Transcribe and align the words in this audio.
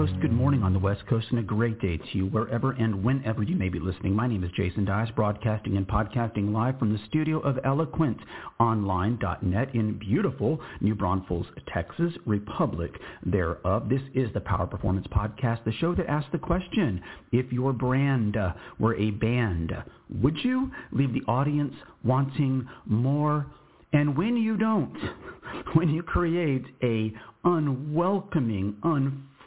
Coast, 0.00 0.18
good 0.22 0.32
morning 0.32 0.62
on 0.62 0.72
the 0.72 0.78
West 0.78 1.06
Coast, 1.10 1.26
and 1.28 1.40
a 1.40 1.42
great 1.42 1.78
day 1.78 1.98
to 1.98 2.04
you 2.12 2.24
wherever 2.28 2.72
and 2.72 3.04
whenever 3.04 3.42
you 3.42 3.54
may 3.54 3.68
be 3.68 3.78
listening. 3.78 4.14
My 4.14 4.26
name 4.26 4.42
is 4.42 4.50
Jason 4.52 4.86
Dias, 4.86 5.10
broadcasting 5.14 5.76
and 5.76 5.86
podcasting 5.86 6.54
live 6.54 6.78
from 6.78 6.90
the 6.90 6.98
studio 7.06 7.38
of 7.40 7.56
eloquentonline.net 7.56 9.74
in 9.74 9.98
beautiful 9.98 10.58
New 10.80 10.94
Braunfels, 10.94 11.44
Texas, 11.74 12.14
Republic 12.24 12.92
thereof. 13.26 13.90
This 13.90 14.00
is 14.14 14.32
the 14.32 14.40
Power 14.40 14.66
Performance 14.66 15.06
Podcast, 15.08 15.64
the 15.64 15.72
show 15.72 15.94
that 15.94 16.08
asks 16.08 16.32
the 16.32 16.38
question, 16.38 17.02
if 17.32 17.52
your 17.52 17.74
brand 17.74 18.38
were 18.78 18.94
a 18.94 19.10
band, 19.10 19.74
would 20.22 20.38
you 20.42 20.70
leave 20.92 21.12
the 21.12 21.30
audience 21.30 21.74
wanting 22.04 22.66
more 22.86 23.44
and 23.92 24.16
when 24.16 24.38
you 24.38 24.56
don't, 24.56 24.96
when 25.74 25.90
you 25.90 26.02
create 26.02 26.64
a 26.82 27.12
unwelcoming, 27.44 28.76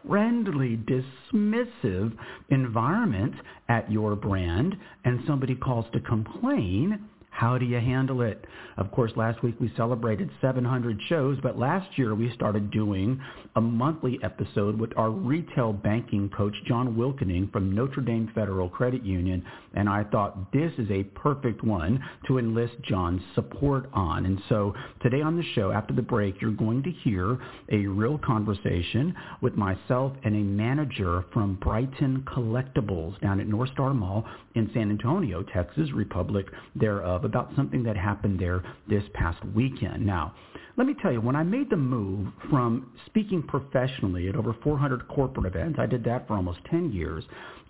unfriendly, 0.03 0.77
dismissive 0.77 2.13
environment 2.49 3.33
at 3.69 3.91
your 3.91 4.15
brand 4.15 4.75
and 5.05 5.19
somebody 5.27 5.55
calls 5.55 5.85
to 5.93 5.99
complain, 6.01 6.99
how 7.33 7.57
do 7.57 7.65
you 7.65 7.77
handle 7.79 8.21
it? 8.21 8.45
Of 8.77 8.91
course, 8.91 9.11
last 9.15 9.41
week 9.41 9.55
we 9.59 9.73
celebrated 9.75 10.29
700 10.39 10.99
shows, 11.09 11.39
but 11.41 11.57
last 11.57 11.97
year 11.97 12.13
we 12.13 12.31
started 12.33 12.69
doing 12.69 13.19
a 13.55 13.61
monthly 13.61 14.19
episode 14.23 14.79
with 14.79 14.95
our 14.97 15.09
retail 15.09 15.73
banking 15.73 16.29
coach, 16.29 16.53
John 16.67 16.95
Wilkening 16.95 17.51
from 17.51 17.73
Notre 17.73 18.01
Dame 18.01 18.31
Federal 18.35 18.69
Credit 18.69 19.03
Union, 19.03 19.43
and 19.73 19.89
I 19.89 20.03
thought 20.05 20.51
this 20.51 20.71
is 20.77 20.89
a 20.91 21.03
perfect 21.03 21.63
one 21.63 22.03
to 22.27 22.37
enlist 22.37 22.75
John's 22.83 23.21
support 23.33 23.89
on. 23.93 24.27
And 24.27 24.39
so 24.47 24.73
today 25.01 25.21
on 25.21 25.35
the 25.35 25.43
show, 25.55 25.71
after 25.71 25.93
the 25.93 26.01
break, 26.03 26.39
you're 26.39 26.51
going 26.51 26.83
to 26.83 26.91
hear 26.91 27.39
a 27.71 27.85
real 27.87 28.19
conversation 28.19 29.15
with 29.41 29.55
myself 29.55 30.13
and 30.23 30.35
a 30.35 30.39
manager 30.39 31.25
from 31.33 31.55
Brighton 31.55 32.25
Collectibles 32.27 33.19
down 33.21 33.39
at 33.39 33.47
North 33.47 33.71
Star 33.71 33.93
Mall 33.93 34.23
in 34.55 34.69
San 34.73 34.91
Antonio, 34.91 35.43
Texas, 35.43 35.91
Republic 35.93 36.45
thereof, 36.75 37.22
about 37.23 37.51
something 37.55 37.83
that 37.83 37.97
happened 37.97 38.39
there 38.39 38.63
this 38.87 39.03
past 39.13 39.43
weekend. 39.55 40.05
Now, 40.05 40.33
let 40.75 40.87
me 40.87 40.95
tell 41.01 41.11
you, 41.11 41.21
when 41.21 41.35
I 41.35 41.43
made 41.43 41.69
the 41.69 41.77
move 41.77 42.27
from 42.49 42.91
speaking 43.05 43.43
professionally 43.43 44.27
at 44.27 44.35
over 44.35 44.55
400 44.63 45.07
corporate 45.07 45.45
events, 45.45 45.77
I 45.79 45.85
did 45.85 46.03
that 46.05 46.27
for 46.27 46.33
almost 46.33 46.59
10 46.69 46.91
years, 46.91 47.23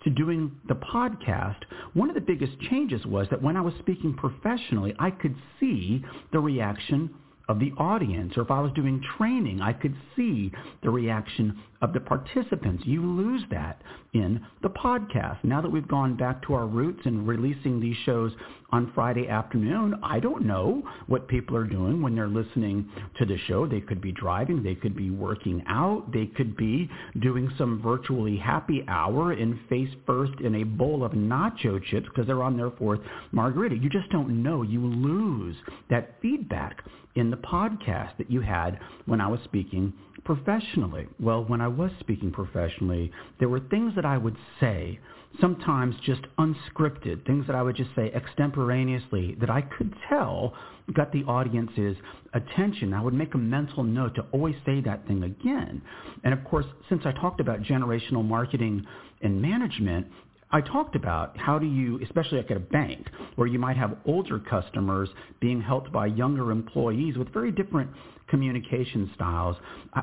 to 0.04 0.10
doing 0.10 0.52
the 0.68 0.74
podcast, 0.74 1.56
one 1.92 2.08
of 2.08 2.14
the 2.14 2.20
biggest 2.20 2.58
changes 2.70 3.04
was 3.06 3.26
that 3.30 3.42
when 3.42 3.56
I 3.56 3.60
was 3.60 3.74
speaking 3.80 4.14
professionally, 4.14 4.94
I 4.98 5.10
could 5.10 5.34
see 5.60 6.02
the 6.32 6.40
reaction 6.40 7.10
of 7.48 7.58
the 7.58 7.72
audience, 7.76 8.32
or 8.36 8.42
if 8.42 8.50
I 8.50 8.60
was 8.60 8.72
doing 8.72 9.02
training, 9.18 9.60
I 9.60 9.72
could 9.74 9.94
see 10.16 10.50
the 10.82 10.90
reaction 10.90 11.58
of 11.84 11.92
the 11.92 12.00
participants. 12.00 12.82
You 12.86 13.04
lose 13.04 13.42
that 13.50 13.82
in 14.14 14.40
the 14.62 14.70
podcast. 14.70 15.44
Now 15.44 15.60
that 15.60 15.70
we've 15.70 15.86
gone 15.86 16.16
back 16.16 16.42
to 16.46 16.54
our 16.54 16.66
roots 16.66 17.02
and 17.04 17.28
releasing 17.28 17.78
these 17.78 17.96
shows 18.06 18.32
on 18.70 18.90
Friday 18.94 19.28
afternoon, 19.28 19.94
I 20.02 20.18
don't 20.18 20.46
know 20.46 20.82
what 21.08 21.28
people 21.28 21.54
are 21.58 21.66
doing 21.66 22.00
when 22.00 22.14
they're 22.14 22.26
listening 22.26 22.88
to 23.18 23.26
the 23.26 23.36
show. 23.46 23.66
They 23.66 23.82
could 23.82 24.00
be 24.00 24.12
driving, 24.12 24.62
they 24.62 24.74
could 24.74 24.96
be 24.96 25.10
working 25.10 25.62
out, 25.68 26.10
they 26.10 26.24
could 26.24 26.56
be 26.56 26.88
doing 27.20 27.52
some 27.58 27.82
virtually 27.82 28.38
happy 28.38 28.82
hour 28.88 29.32
and 29.32 29.60
face 29.68 29.90
first 30.06 30.40
in 30.40 30.54
a 30.54 30.64
bowl 30.64 31.04
of 31.04 31.12
nacho 31.12 31.84
chips 31.84 32.06
because 32.08 32.26
they're 32.26 32.42
on 32.42 32.56
their 32.56 32.70
fourth 32.70 33.00
margarita. 33.30 33.76
You 33.76 33.90
just 33.90 34.08
don't 34.08 34.42
know. 34.42 34.62
You 34.62 34.80
lose 34.80 35.56
that 35.90 36.14
feedback 36.22 36.78
in 37.14 37.30
the 37.30 37.36
podcast 37.36 38.16
that 38.16 38.30
you 38.30 38.40
had 38.40 38.80
when 39.04 39.20
I 39.20 39.28
was 39.28 39.40
speaking 39.44 39.92
professionally. 40.24 41.06
Well, 41.20 41.44
when 41.44 41.60
I 41.60 41.68
was 41.74 41.90
speaking 42.00 42.30
professionally, 42.30 43.10
there 43.38 43.48
were 43.48 43.60
things 43.60 43.94
that 43.96 44.04
I 44.04 44.16
would 44.16 44.36
say, 44.60 44.98
sometimes 45.40 45.96
just 46.04 46.22
unscripted, 46.38 47.26
things 47.26 47.46
that 47.46 47.56
I 47.56 47.62
would 47.62 47.76
just 47.76 47.90
say 47.96 48.10
extemporaneously 48.14 49.36
that 49.40 49.50
I 49.50 49.62
could 49.62 49.94
tell 50.08 50.54
got 50.92 51.12
the 51.12 51.24
audience's 51.24 51.96
attention. 52.34 52.92
I 52.92 53.02
would 53.02 53.14
make 53.14 53.34
a 53.34 53.38
mental 53.38 53.82
note 53.82 54.14
to 54.16 54.26
always 54.32 54.54
say 54.66 54.80
that 54.82 55.06
thing 55.06 55.22
again. 55.22 55.82
And 56.22 56.34
of 56.34 56.44
course, 56.44 56.66
since 56.88 57.02
I 57.04 57.12
talked 57.12 57.40
about 57.40 57.62
generational 57.62 58.24
marketing 58.24 58.86
and 59.22 59.40
management, 59.40 60.06
I 60.50 60.60
talked 60.60 60.94
about 60.94 61.36
how 61.36 61.58
do 61.58 61.66
you, 61.66 62.00
especially 62.02 62.38
like 62.38 62.50
at 62.50 62.56
a 62.56 62.60
bank, 62.60 63.08
where 63.34 63.48
you 63.48 63.58
might 63.58 63.76
have 63.76 63.96
older 64.06 64.38
customers 64.38 65.08
being 65.40 65.60
helped 65.60 65.90
by 65.90 66.06
younger 66.06 66.52
employees 66.52 67.16
with 67.16 67.32
very 67.32 67.50
different 67.50 67.90
communication 68.28 69.10
styles. 69.14 69.56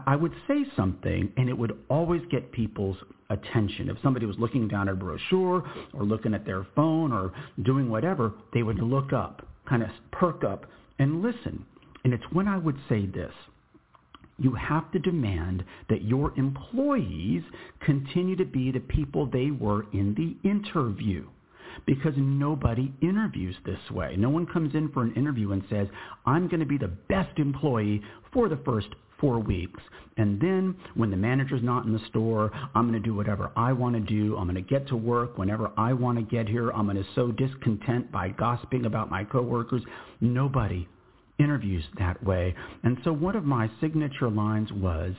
I, 0.05 0.15
would 0.15 0.33
say 0.47 0.65
something 0.75 1.31
and 1.37 1.49
it 1.49 1.57
would 1.57 1.77
always 1.89 2.21
get 2.29 2.51
people's 2.51 2.97
attention. 3.29 3.89
If 3.89 3.97
somebody 4.03 4.25
was 4.25 4.37
looking 4.37 4.67
down 4.67 4.87
at 4.87 4.93
a 4.93 4.97
brochure 4.97 5.63
or 5.93 6.03
looking 6.03 6.33
at 6.33 6.45
their 6.45 6.65
phone 6.75 7.11
or 7.11 7.33
doing 7.63 7.89
whatever, 7.89 8.33
they 8.53 8.63
would 8.63 8.79
look 8.79 9.13
up, 9.13 9.47
kind 9.67 9.83
of 9.83 9.89
perk 10.11 10.43
up 10.43 10.65
and 10.99 11.21
listen. 11.21 11.65
And 12.03 12.13
it's 12.13 12.23
when 12.31 12.47
I 12.47 12.57
would 12.57 12.77
say 12.89 13.05
this 13.05 13.33
you 14.37 14.55
have 14.55 14.91
to 14.91 14.97
demand 14.97 15.63
that 15.89 16.03
your 16.03 16.33
employees 16.35 17.43
continue 17.85 18.35
to 18.35 18.45
be 18.45 18.71
the 18.71 18.79
people 18.79 19.27
they 19.27 19.51
were 19.51 19.85
in 19.93 20.15
the 20.15 20.49
interview 20.49 21.27
because 21.85 22.13
nobody 22.17 22.91
interviews 23.01 23.55
this 23.65 23.79
way. 23.91 24.15
No 24.17 24.29
one 24.29 24.45
comes 24.45 24.75
in 24.75 24.89
for 24.89 25.03
an 25.03 25.13
interview 25.15 25.51
and 25.51 25.63
says, 25.69 25.87
I'm 26.25 26.47
going 26.47 26.59
to 26.59 26.65
be 26.65 26.77
the 26.77 26.87
best 26.87 27.37
employee 27.39 28.01
for 28.33 28.49
the 28.49 28.59
first 28.65 28.87
four 29.19 29.39
weeks. 29.39 29.79
And 30.17 30.41
then 30.41 30.75
when 30.95 31.09
the 31.09 31.17
manager's 31.17 31.63
not 31.63 31.85
in 31.85 31.93
the 31.93 32.05
store, 32.09 32.51
I'm 32.75 32.89
going 32.89 33.01
to 33.01 33.07
do 33.07 33.15
whatever 33.15 33.51
I 33.55 33.71
want 33.71 33.95
to 33.95 34.01
do. 34.01 34.35
I'm 34.35 34.43
going 34.43 34.55
to 34.55 34.61
get 34.61 34.87
to 34.89 34.95
work 34.95 35.37
whenever 35.37 35.71
I 35.77 35.93
want 35.93 36.17
to 36.17 36.23
get 36.23 36.49
here. 36.49 36.71
I'm 36.71 36.85
going 36.85 36.97
to 36.97 37.05
sow 37.15 37.31
discontent 37.31 38.11
by 38.11 38.29
gossiping 38.29 38.85
about 38.85 39.09
my 39.09 39.23
coworkers. 39.23 39.83
Nobody 40.19 40.87
interviews 41.39 41.83
that 41.97 42.21
way. 42.23 42.53
And 42.83 42.97
so 43.03 43.13
one 43.13 43.35
of 43.35 43.45
my 43.45 43.69
signature 43.79 44.29
lines 44.29 44.71
was, 44.73 45.13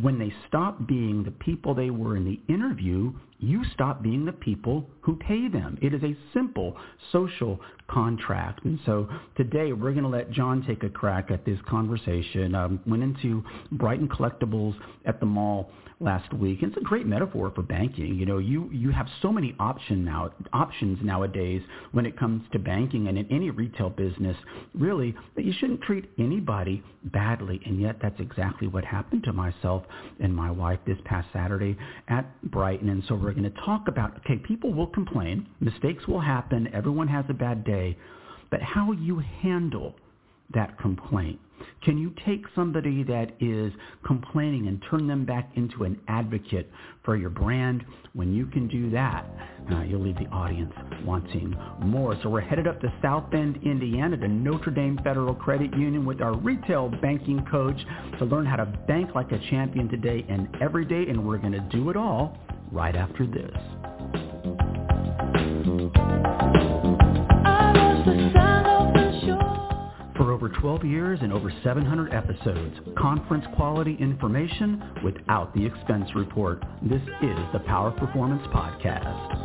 when 0.00 0.18
they 0.18 0.32
stop 0.46 0.86
being 0.86 1.24
the 1.24 1.30
people 1.32 1.74
they 1.74 1.90
were 1.90 2.16
in 2.16 2.24
the 2.24 2.40
interview, 2.52 3.12
you 3.38 3.62
stop 3.72 4.02
being 4.02 4.24
the 4.24 4.32
people 4.32 4.88
who 5.00 5.16
pay 5.16 5.48
them. 5.48 5.78
It 5.80 5.94
is 5.94 6.02
a 6.02 6.16
simple 6.34 6.76
social 7.12 7.60
contract. 7.88 8.64
And 8.64 8.78
so 8.84 9.08
today 9.36 9.72
we're 9.72 9.92
going 9.92 10.02
to 10.02 10.08
let 10.08 10.30
John 10.30 10.64
take 10.66 10.82
a 10.82 10.88
crack 10.88 11.30
at 11.30 11.44
this 11.44 11.58
conversation. 11.68 12.54
Um, 12.54 12.80
went 12.86 13.02
into 13.02 13.44
Brighton 13.72 14.08
Collectibles 14.08 14.74
at 15.06 15.20
the 15.20 15.26
mall 15.26 15.70
last 16.00 16.32
week. 16.34 16.62
And 16.62 16.72
it's 16.72 16.80
a 16.80 16.84
great 16.84 17.06
metaphor 17.06 17.50
for 17.54 17.62
banking. 17.62 18.14
You 18.16 18.26
know, 18.26 18.38
you, 18.38 18.68
you 18.72 18.90
have 18.90 19.06
so 19.20 19.32
many 19.32 19.54
option 19.58 20.04
now, 20.04 20.30
options 20.52 20.98
nowadays 21.02 21.62
when 21.92 22.06
it 22.06 22.16
comes 22.18 22.42
to 22.52 22.58
banking 22.58 23.08
and 23.08 23.18
in 23.18 23.26
any 23.30 23.50
retail 23.50 23.90
business, 23.90 24.36
really, 24.74 25.14
that 25.34 25.44
you 25.44 25.52
shouldn't 25.58 25.80
treat 25.82 26.08
anybody 26.18 26.82
badly. 27.04 27.60
And 27.66 27.80
yet 27.80 27.96
that's 28.00 28.18
exactly 28.20 28.68
what 28.68 28.84
happened 28.84 29.24
to 29.24 29.32
myself 29.32 29.82
and 30.20 30.34
my 30.34 30.50
wife 30.50 30.78
this 30.86 30.98
past 31.04 31.28
Saturday 31.32 31.76
at 32.08 32.26
Brighton. 32.50 32.88
And 32.90 33.02
so 33.08 33.14
we're 33.14 33.27
going 33.32 33.50
to 33.50 33.60
talk 33.64 33.88
about, 33.88 34.16
okay, 34.18 34.36
people 34.36 34.72
will 34.72 34.86
complain, 34.86 35.46
mistakes 35.60 36.06
will 36.06 36.20
happen, 36.20 36.68
everyone 36.72 37.08
has 37.08 37.24
a 37.28 37.34
bad 37.34 37.64
day, 37.64 37.96
but 38.50 38.62
how 38.62 38.92
you 38.92 39.22
handle 39.42 39.94
that 40.54 40.78
complaint 40.78 41.38
can 41.82 41.98
you 41.98 42.12
take 42.26 42.44
somebody 42.54 43.02
that 43.04 43.32
is 43.40 43.72
complaining 44.04 44.68
and 44.68 44.82
turn 44.90 45.06
them 45.06 45.24
back 45.24 45.50
into 45.54 45.84
an 45.84 46.00
advocate 46.08 46.70
for 47.04 47.16
your 47.16 47.30
brand? 47.30 47.84
When 48.14 48.34
you 48.34 48.46
can 48.46 48.68
do 48.68 48.90
that, 48.90 49.26
uh, 49.70 49.82
you'll 49.82 50.02
leave 50.02 50.16
the 50.16 50.26
audience 50.26 50.72
wanting 51.04 51.56
more. 51.80 52.18
So 52.22 52.28
we're 52.28 52.40
headed 52.40 52.66
up 52.66 52.80
to 52.80 52.92
South 53.02 53.30
Bend, 53.30 53.58
Indiana 53.64 54.16
to 54.16 54.28
Notre 54.28 54.70
Dame 54.70 54.98
Federal 55.04 55.34
Credit 55.34 55.72
Union 55.76 56.04
with 56.04 56.20
our 56.20 56.36
retail 56.36 56.88
banking 56.88 57.44
coach 57.50 57.78
to 58.18 58.24
learn 58.24 58.46
how 58.46 58.56
to 58.56 58.66
bank 58.86 59.14
like 59.14 59.30
a 59.32 59.38
champion 59.50 59.88
today 59.88 60.24
and 60.28 60.48
every 60.60 60.84
day. 60.84 61.06
And 61.08 61.26
we're 61.26 61.38
going 61.38 61.52
to 61.52 61.60
do 61.60 61.90
it 61.90 61.96
all 61.96 62.38
right 62.72 62.94
after 62.96 63.26
this. 63.26 63.50
For 70.16 70.32
over 70.32 70.48
12 70.48 70.84
years 70.84 71.20
and 71.22 71.32
over 71.32 71.52
700 71.62 72.12
episodes. 72.12 72.74
Conference 72.98 73.44
quality 73.56 73.96
information 74.00 74.82
without 75.04 75.54
the 75.54 75.64
expense 75.64 76.08
report. 76.14 76.64
This 76.82 77.02
is 77.02 77.38
the 77.52 77.60
Power 77.66 77.92
Performance 77.92 78.42
Podcast. 78.48 79.37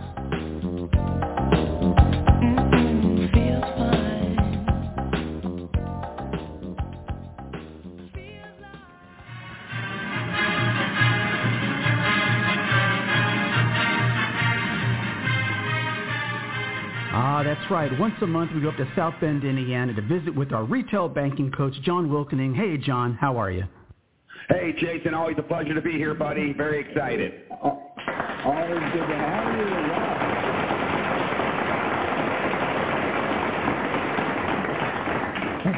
Ah, 17.35 17.41
that's 17.41 17.71
right. 17.71 17.91
Once 17.97 18.13
a 18.21 18.27
month, 18.27 18.51
we 18.53 18.61
go 18.61 18.69
up 18.69 18.77
to 18.77 18.87
South 18.95 19.15
Bend, 19.19 19.43
Indiana 19.43 19.91
to 19.95 20.03
visit 20.03 20.35
with 20.35 20.53
our 20.53 20.65
retail 20.65 21.09
banking 21.09 21.51
coach, 21.51 21.73
John 21.81 22.07
Wilkening. 22.07 22.55
Hey, 22.55 22.77
John, 22.77 23.15
how 23.19 23.37
are 23.37 23.49
you? 23.49 23.63
Hey, 24.49 24.71
Jason, 24.79 25.15
always 25.15 25.35
a 25.39 25.41
pleasure 25.41 25.73
to 25.73 25.81
be 25.81 25.93
here, 25.93 26.13
buddy. 26.13 26.53
Very 26.53 26.87
excited. 26.87 27.41
Always 27.59 28.79
good 28.93 29.07
to 29.07 29.15
have 29.15 29.57
you. 29.57 30.12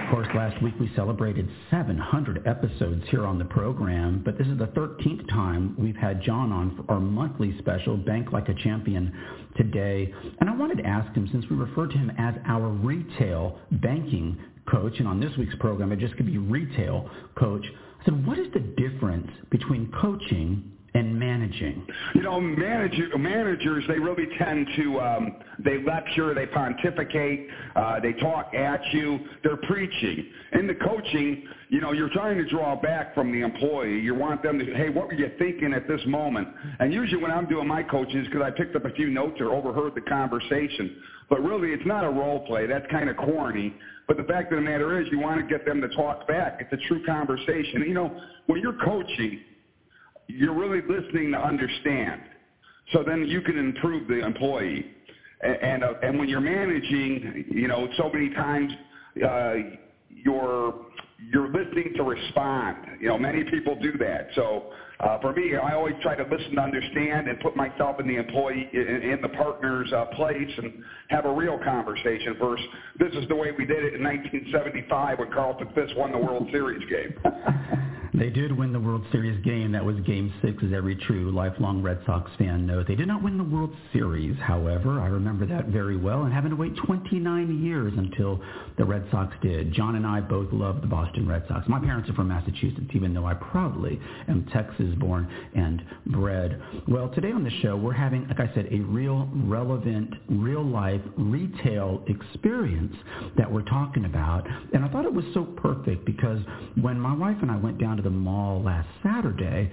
Of 0.06 0.12
course, 0.12 0.28
last 0.36 0.62
week 0.62 0.76
we 0.80 0.92
celebrated 0.96 1.50
700 1.72 2.46
episodes 2.46 3.04
here 3.10 3.26
on 3.26 3.40
the 3.40 3.46
program, 3.46 4.22
but 4.24 4.38
this 4.38 4.46
is 4.46 4.56
the 4.60 4.68
13th 4.68 5.28
time 5.30 5.76
we've 5.80 5.96
had 5.96 6.22
John 6.22 6.52
on 6.52 6.76
for 6.78 6.94
our 6.94 7.00
monthly 7.00 7.58
special, 7.58 7.98
Bank 7.98 8.32
Like 8.32 8.48
a 8.48 8.54
Champion, 8.54 9.12
today. 9.58 10.14
And 10.40 10.48
I 10.48 10.56
wanted 10.56 10.78
to 10.78 10.86
ask 10.86 11.12
him, 11.16 11.28
since 11.32 11.44
we 11.50 11.56
refer 11.56 11.88
to 11.88 11.98
him 11.98 12.12
as 12.20 12.36
our 12.46 12.68
retail 12.68 13.60
banking 13.82 14.38
coach, 14.70 14.94
and 15.00 15.08
on 15.08 15.20
this 15.20 15.36
week's 15.40 15.56
program 15.56 15.92
it 15.92 15.98
just 15.98 16.16
could 16.18 16.28
be 16.28 16.38
retail 16.38 17.10
coach, 17.36 17.66
I 18.00 18.06
said, 18.06 18.28
what 18.28 18.38
is 18.38 18.46
the 18.54 18.60
difference 18.60 19.32
between 19.50 19.92
coaching 20.00 20.72
and 20.96 21.20
managing? 21.20 21.86
You 22.16 22.24
know, 22.24 22.40
manager, 22.40 23.18
managers, 23.18 23.84
they 23.88 24.00
really 24.00 24.28
tend 24.38 24.66
to, 24.78 25.00
um, 25.02 25.36
they 25.64 25.84
lecture, 25.84 26.34
they 26.34 26.46
pontificate, 26.48 27.48
uh, 27.76 28.00
they 28.00 28.14
talk 28.14 28.54
at 28.54 28.80
you, 28.94 29.20
they're 29.44 29.58
preaching. 29.58 30.26
In 30.54 30.68
the 30.68 30.76
coaching, 30.76 31.44
you 31.70 31.82
know, 31.82 31.92
you're 31.92 32.10
trying 32.10 32.38
to 32.38 32.46
draw 32.50 32.76
back 32.76 33.14
from 33.14 33.32
the 33.32 33.42
employee. 33.42 34.00
You 34.00 34.16
want 34.16 34.42
them 34.42 34.58
to, 34.58 34.66
hey, 34.74 34.90
what 34.90 35.08
were 35.08 35.14
you 35.14 35.30
thinking 35.38 35.74
at 35.74 35.88
this 35.88 36.02
moment? 36.08 36.48
And 36.80 36.94
usually 36.94 37.22
when 37.22 37.32
I'm 37.32 37.48
doing 37.48 37.68
my 37.68 37.84
coaching 37.84 38.22
is 38.22 38.28
because 38.28 38.42
I 38.42 38.52
picked 38.52 38.76
up 38.76 38.86
a 38.86 38.92
few 38.92 39.10
notes 39.10 39.42
or 39.42 39.54
overheard 39.54 39.96
the 39.96 40.02
conversation. 40.02 40.96
But 41.30 41.42
really, 41.42 41.72
it's 41.72 41.86
not 41.86 42.06
a 42.06 42.10
role 42.10 42.46
play. 42.46 42.68
That's 42.68 42.86
kind 42.90 43.10
of 43.10 43.18
corny. 43.18 43.74
But 44.08 44.18
the 44.18 44.24
fact 44.24 44.52
of 44.54 44.58
the 44.58 44.62
matter 44.62 45.02
is, 45.02 45.08
you 45.12 45.20
want 45.20 45.42
to 45.42 45.48
get 45.48 45.66
them 45.66 45.82
to 45.82 45.90
talk 45.90 46.28
back. 46.28 46.60
It's 46.62 46.72
a 46.72 46.88
true 46.88 47.04
conversation. 47.06 47.84
You 47.88 47.96
know, 47.96 48.22
when 48.46 48.62
you're 48.62 48.78
coaching, 48.86 49.40
you're 50.28 50.54
really 50.54 50.82
listening 50.82 51.32
to 51.32 51.40
understand. 51.40 52.22
So 52.94 53.04
then 53.06 53.26
you 53.28 53.42
can 53.42 53.58
improve 53.58 54.08
the 54.08 54.26
employee. 54.26 54.86
And 55.42 55.58
and, 55.62 55.84
uh, 55.84 55.94
and 56.02 56.20
when 56.20 56.30
you're 56.30 56.40
managing, 56.40 57.46
you 57.52 57.68
know, 57.68 57.88
so 57.98 58.10
many 58.12 58.30
times 58.30 58.72
uh, 59.24 59.54
you're 60.10 60.74
you're 61.32 61.48
listening 61.48 61.94
to 61.96 62.04
respond. 62.04 62.78
You 63.00 63.08
know, 63.08 63.18
many 63.18 63.44
people 63.46 63.78
do 63.82 63.94
that. 64.00 64.28
So 64.36 64.66
uh, 65.00 65.20
for 65.20 65.34
me, 65.34 65.56
I 65.56 65.74
always 65.74 65.96
try 66.02 66.16
to 66.16 66.24
listen 66.24 66.56
to 66.56 66.62
understand 66.62 67.28
and 67.28 67.40
put 67.40 67.56
myself 67.56 68.00
in 68.00 68.08
the 68.08 68.16
employee 68.16 68.70
in, 68.74 69.12
in 69.12 69.22
the 69.22 69.30
partner's 69.30 69.92
uh, 69.94 70.06
place 70.16 70.52
and 70.58 70.84
have 71.10 71.26
a 71.26 71.32
real 71.32 71.58
conversation. 71.64 72.36
Versus 72.40 72.66
this 73.00 73.14
is 73.14 73.28
the 73.30 73.36
way 73.36 73.52
we 73.58 73.66
did 73.66 73.84
it 73.84 73.94
in 73.96 74.04
1975 74.04 75.20
when 75.20 75.32
Carlton 75.32 75.70
Fisk 75.74 75.96
won 75.96 76.12
the 76.12 76.18
World 76.18 76.48
Series 76.52 76.84
game. 76.90 77.14
They 78.18 78.30
did 78.30 78.58
win 78.58 78.72
the 78.72 78.80
World 78.80 79.06
Series 79.12 79.44
game. 79.44 79.74
That 79.74 79.84
was 79.84 79.98
Game 80.06 80.34
6, 80.42 80.64
as 80.64 80.72
every 80.74 80.96
true 80.96 81.32
lifelong 81.32 81.82
Red 81.82 82.00
Sox 82.06 82.32
fan 82.38 82.66
knows. 82.66 82.86
They 82.88 82.96
did 82.96 83.10
not 83.10 83.22
win 83.22 83.38
the 83.38 83.44
World 83.44 83.76
Series, 83.92 84.38
however. 84.40 85.02
I 85.02 85.08
remember 85.08 85.46
that 85.48 85.66
very 85.66 85.98
well, 85.98 86.24
and 86.24 86.34
having 86.34 86.52
to 86.52 86.56
wait 86.56 86.78
29 86.78 87.62
years 87.62 87.92
until 87.98 88.42
the 88.78 88.86
Red 88.86 89.06
Sox 89.12 89.36
did. 89.42 89.74
John 89.74 89.96
and 89.96 90.08
I 90.08 90.22
both 90.22 90.48
love 90.54 90.80
the 90.80 90.88
Boston 90.88 91.28
Red 91.28 91.44
Sox. 91.50 91.68
My 91.68 91.78
parents 91.78 92.10
are 92.10 92.14
from 92.14 92.30
Massachusetts, 92.30 92.88
even 92.94 93.14
though 93.14 93.26
I 93.26 93.34
proudly 93.34 94.00
am 94.30 94.46
Texas-born 94.54 95.28
and 95.54 95.84
bred. 96.06 96.62
Well, 96.88 97.10
today 97.10 97.34
on 97.34 97.44
the 97.44 97.52
show, 97.62 97.76
we're 97.76 97.92
having, 97.92 98.30
like 98.30 98.40
I 98.40 98.50
said, 98.56 98.70
a 98.72 98.80
real, 98.80 99.30
relevant, 99.34 100.14
real-life 100.30 101.02
retail 101.18 102.02
experience 102.08 102.96
that 103.38 103.52
we're 103.52 103.64
talking 103.64 104.06
about. 104.06 104.48
And 104.74 104.86
I 104.86 104.88
thought 104.88 105.04
it 105.04 105.14
was 105.14 105.26
so 105.34 105.44
perfect 105.44 106.06
because 106.06 106.40
when 106.80 106.98
my 106.98 107.14
wife 107.14 107.38
and 107.42 107.52
I 107.52 107.58
went 107.58 107.78
down 107.78 107.98
to 107.98 108.05
the 108.06 108.10
mall 108.12 108.62
last 108.62 108.88
Saturday, 109.04 109.70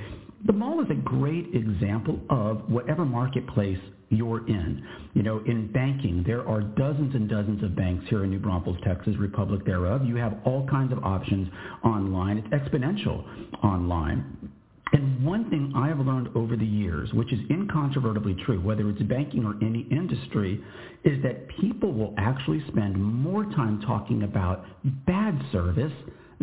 the 0.47 0.53
mall 0.53 0.81
is 0.81 0.91
a 0.91 0.95
great 0.95 1.55
example 1.55 2.19
of 2.31 2.69
whatever 2.69 3.05
marketplace 3.05 3.79
you're 4.09 4.47
in. 4.49 4.83
You 5.13 5.23
know, 5.23 5.43
in 5.47 5.71
banking, 5.71 6.25
there 6.27 6.47
are 6.49 6.63
dozens 6.63 7.15
and 7.15 7.29
dozens 7.29 7.63
of 7.63 7.77
banks 7.77 8.05
here 8.09 8.25
in 8.25 8.31
New 8.31 8.39
Braunfels, 8.39 8.79
Texas, 8.85 9.15
Republic 9.19 9.65
thereof. 9.67 10.05
You 10.07 10.17
have 10.17 10.39
all 10.45 10.67
kinds 10.67 10.93
of 10.93 11.05
options 11.05 11.49
online. 11.85 12.39
It's 12.39 12.49
exponential 12.49 13.23
online. 13.63 14.51
And 14.95 15.25
one 15.25 15.49
thing 15.51 15.73
I 15.77 15.89
have 15.89 16.01
learned 16.01 16.31
over 16.35 16.57
the 16.57 16.67
years, 16.67 17.13
which 17.13 17.33
is 17.33 17.41
incontrovertibly 17.51 18.35
true, 18.47 18.61
whether 18.61 18.89
it's 18.89 19.03
banking 19.03 19.45
or 19.45 19.55
any 19.63 19.87
industry, 19.91 20.63
is 21.05 21.23
that 21.23 21.49
people 21.61 21.93
will 21.93 22.15
actually 22.17 22.63
spend 22.69 22.97
more 22.97 23.45
time 23.45 23.81
talking 23.87 24.23
about 24.23 24.65
bad 25.07 25.39
service 25.53 25.93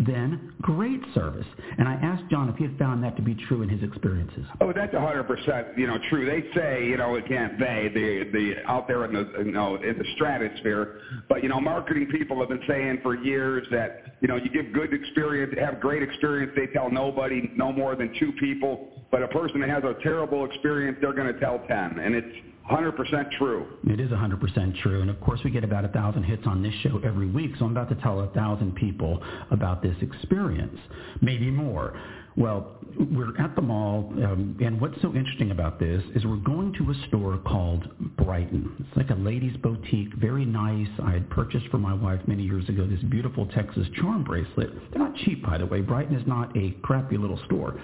than 0.05 0.53
great 0.61 1.01
service. 1.13 1.45
And 1.77 1.87
I 1.87 1.93
asked 1.95 2.23
John 2.29 2.49
if 2.49 2.55
he 2.55 2.63
had 2.63 2.77
found 2.77 3.03
that 3.03 3.15
to 3.17 3.21
be 3.21 3.35
true 3.47 3.61
in 3.61 3.69
his 3.69 3.83
experiences. 3.83 4.45
Oh, 4.61 4.71
that's 4.73 4.93
a 4.93 4.99
hundred 4.99 5.23
percent, 5.23 5.77
you 5.77 5.87
know, 5.87 5.97
true. 6.09 6.25
They 6.25 6.43
say, 6.55 6.85
you 6.85 6.97
know, 6.97 7.15
again, 7.15 7.57
they, 7.59 7.91
the, 7.93 8.29
the 8.31 8.53
out 8.65 8.87
there 8.87 9.05
in 9.05 9.13
the, 9.13 9.43
you 9.45 9.51
know, 9.51 9.75
in 9.75 9.97
the 9.97 10.05
stratosphere, 10.15 11.01
but 11.27 11.43
you 11.43 11.49
know, 11.49 11.59
marketing 11.59 12.07
people 12.11 12.39
have 12.39 12.49
been 12.49 12.63
saying 12.67 12.99
for 13.03 13.15
years 13.15 13.67
that, 13.71 14.17
you 14.21 14.27
know, 14.27 14.37
you 14.37 14.49
give 14.49 14.71
good 14.73 14.93
experience, 14.93 15.53
have 15.59 15.79
great 15.79 16.03
experience. 16.03 16.51
They 16.55 16.67
tell 16.67 16.89
nobody, 16.89 17.51
no 17.55 17.71
more 17.71 17.95
than 17.95 18.13
two 18.19 18.31
people. 18.39 18.89
But 19.11 19.23
a 19.23 19.27
person 19.27 19.59
that 19.61 19.69
has 19.69 19.83
a 19.83 19.95
terrible 20.03 20.45
experience, 20.45 20.97
they're 21.01 21.13
going 21.13 21.33
to 21.33 21.39
tell 21.39 21.59
ten, 21.67 21.97
and 21.99 22.13
it's 22.13 22.35
100% 22.69 23.31
true. 23.38 23.66
It 23.88 24.00
is 24.00 24.12
100% 24.12 24.81
true. 24.81 25.01
And 25.01 25.10
of 25.10 25.19
course, 25.21 25.39
we 25.44 25.50
get 25.50 25.63
about 25.63 25.86
a 25.86 25.89
thousand 25.89 26.24
hits 26.24 26.44
on 26.45 26.62
this 26.62 26.74
show 26.83 27.01
every 27.04 27.27
week. 27.27 27.51
So 27.57 27.66
I'm 27.66 27.71
about 27.71 27.89
to 27.89 27.95
tell 27.95 28.19
a 28.19 28.27
thousand 28.27 28.75
people 28.75 29.24
about 29.50 29.81
this 29.81 29.95
experience, 30.01 30.77
maybe 31.21 31.50
more. 31.50 32.00
Well, 32.38 32.77
we're 33.12 33.36
at 33.38 33.56
the 33.56 33.62
mall, 33.62 34.13
um, 34.24 34.56
and 34.63 34.80
what's 34.80 35.01
so 35.01 35.10
interesting 35.10 35.51
about 35.51 35.80
this 35.80 36.01
is 36.16 36.25
we're 36.25 36.38
going 36.38 36.74
to 36.74 36.92
a 36.92 37.07
store 37.07 37.38
called 37.39 37.89
Brighton. 38.16 38.71
It's 38.80 38.95
like 38.95 39.09
a 39.09 39.19
ladies' 39.19 39.57
boutique, 39.57 40.14
very 40.14 40.45
nice. 40.45 40.88
I 41.04 41.11
had 41.11 41.30
purchased 41.30 41.68
for 41.68 41.80
my 41.80 41.94
wife 41.94 42.21
many 42.28 42.44
years 42.44 42.69
ago 42.69 42.88
this 42.88 43.02
beautiful 43.09 43.45
Texas 43.47 43.88
charm 43.99 44.23
bracelet. 44.23 44.69
They're 44.92 45.04
not 45.04 45.16
cheap, 45.26 45.44
by 45.44 45.57
the 45.57 45.66
way. 45.66 45.81
Brighton 45.81 46.16
is 46.16 46.26
not 46.28 46.56
a 46.56 46.71
crappy 46.81 47.18
little 47.18 47.40
store. 47.45 47.81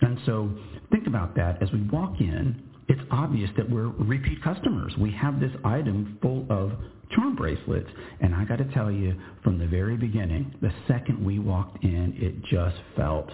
And 0.00 0.18
so 0.26 0.50
think 0.90 1.06
about 1.06 1.36
that 1.36 1.62
as 1.62 1.70
we 1.70 1.82
walk 1.82 2.20
in 2.20 2.60
it's 2.92 3.00
obvious 3.10 3.48
that 3.56 3.68
we're 3.70 3.88
repeat 3.88 4.42
customers. 4.44 4.92
We 4.98 5.10
have 5.12 5.40
this 5.40 5.52
item 5.64 6.18
full 6.20 6.46
of 6.50 6.72
charm 7.12 7.34
bracelets. 7.34 7.88
And 8.20 8.34
I 8.34 8.44
got 8.44 8.56
to 8.56 8.66
tell 8.66 8.90
you, 8.90 9.18
from 9.42 9.58
the 9.58 9.66
very 9.66 9.96
beginning, 9.96 10.54
the 10.60 10.70
second 10.86 11.24
we 11.24 11.38
walked 11.38 11.82
in, 11.82 12.14
it 12.18 12.44
just 12.44 12.76
felt 12.94 13.30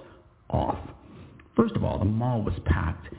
off. 0.49 0.79
First 1.57 1.75
of 1.75 1.83
all, 1.83 1.99
the 1.99 2.05
mall 2.05 2.41
was 2.41 2.55
packed, 2.67 3.13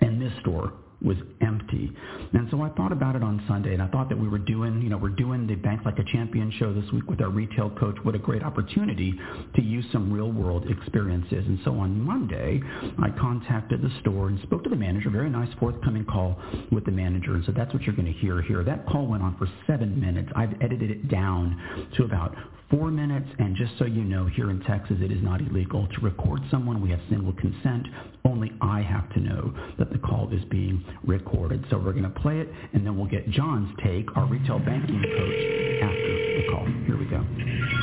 and 0.00 0.22
this 0.22 0.32
store 0.40 0.72
was 1.04 1.16
empty. 1.40 1.90
And 2.32 2.48
so 2.50 2.62
I 2.62 2.68
thought 2.70 2.92
about 2.92 3.16
it 3.16 3.22
on 3.22 3.44
Sunday, 3.48 3.72
and 3.72 3.82
I 3.82 3.88
thought 3.88 4.08
that 4.08 4.18
we 4.18 4.28
were 4.28 4.38
doing, 4.38 4.80
you 4.82 4.88
know, 4.88 4.96
we're 4.96 5.08
doing 5.08 5.46
the 5.46 5.54
Bank 5.56 5.82
Like 5.84 5.98
a 5.98 6.04
Champion 6.04 6.52
show 6.58 6.72
this 6.72 6.90
week 6.92 7.08
with 7.08 7.20
our 7.20 7.28
retail 7.28 7.70
coach. 7.70 7.96
What 8.02 8.14
a 8.14 8.18
great 8.18 8.42
opportunity 8.42 9.14
to 9.54 9.62
use 9.62 9.84
some 9.92 10.12
real-world 10.12 10.70
experiences. 10.70 11.44
And 11.46 11.58
so 11.64 11.72
on 11.72 12.00
Monday, 12.00 12.60
I 13.02 13.10
contacted 13.18 13.82
the 13.82 13.90
store 14.00 14.28
and 14.28 14.40
spoke 14.42 14.64
to 14.64 14.70
the 14.70 14.76
manager. 14.76 15.10
Very 15.10 15.30
nice 15.30 15.52
forthcoming 15.58 16.04
call 16.04 16.38
with 16.70 16.84
the 16.84 16.92
manager. 16.92 17.34
And 17.34 17.44
so 17.44 17.52
that's 17.52 17.72
what 17.72 17.82
you're 17.82 17.96
going 17.96 18.12
to 18.12 18.18
hear 18.18 18.40
here. 18.42 18.64
That 18.64 18.86
call 18.86 19.06
went 19.06 19.22
on 19.22 19.36
for 19.36 19.48
seven 19.66 20.00
minutes. 20.00 20.30
I've 20.36 20.54
edited 20.60 20.90
it 20.90 21.08
down 21.08 21.90
to 21.96 22.04
about 22.04 22.34
four 22.72 22.90
minutes. 22.90 23.28
And 23.38 23.54
just 23.54 23.72
so 23.78 23.84
you 23.84 24.02
know, 24.02 24.26
here 24.26 24.50
in 24.50 24.60
Texas, 24.62 24.96
it 25.00 25.12
is 25.12 25.22
not 25.22 25.40
illegal 25.40 25.86
to 25.86 26.00
record 26.00 26.40
someone. 26.50 26.80
We 26.80 26.90
have 26.90 27.00
single 27.08 27.34
consent. 27.34 27.86
Only 28.24 28.50
I 28.60 28.80
have 28.80 29.12
to 29.14 29.20
know 29.20 29.54
that 29.78 29.92
the 29.92 29.98
call 29.98 30.32
is 30.32 30.42
being 30.50 30.82
recorded. 31.04 31.64
So 31.70 31.76
we're 31.76 31.92
going 31.92 32.04
to 32.04 32.20
play 32.20 32.40
it, 32.40 32.48
and 32.72 32.84
then 32.84 32.96
we'll 32.96 33.10
get 33.10 33.28
John's 33.30 33.70
take, 33.84 34.16
our 34.16 34.26
retail 34.26 34.58
banking 34.58 35.02
coach, 35.02 35.82
after 35.82 36.38
the 36.38 36.46
call. 36.50 36.66
Here 36.86 36.96
we 36.96 37.04
go. 37.04 37.81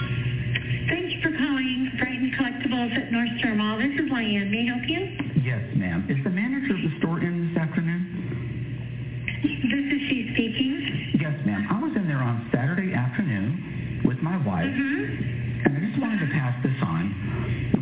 Mm-hmm. 14.89 15.65
and 15.65 15.77
I 15.77 15.79
just 15.86 16.01
wanted 16.01 16.25
to 16.25 16.31
pass 16.34 16.58
this 16.63 16.74
on. 16.81 17.13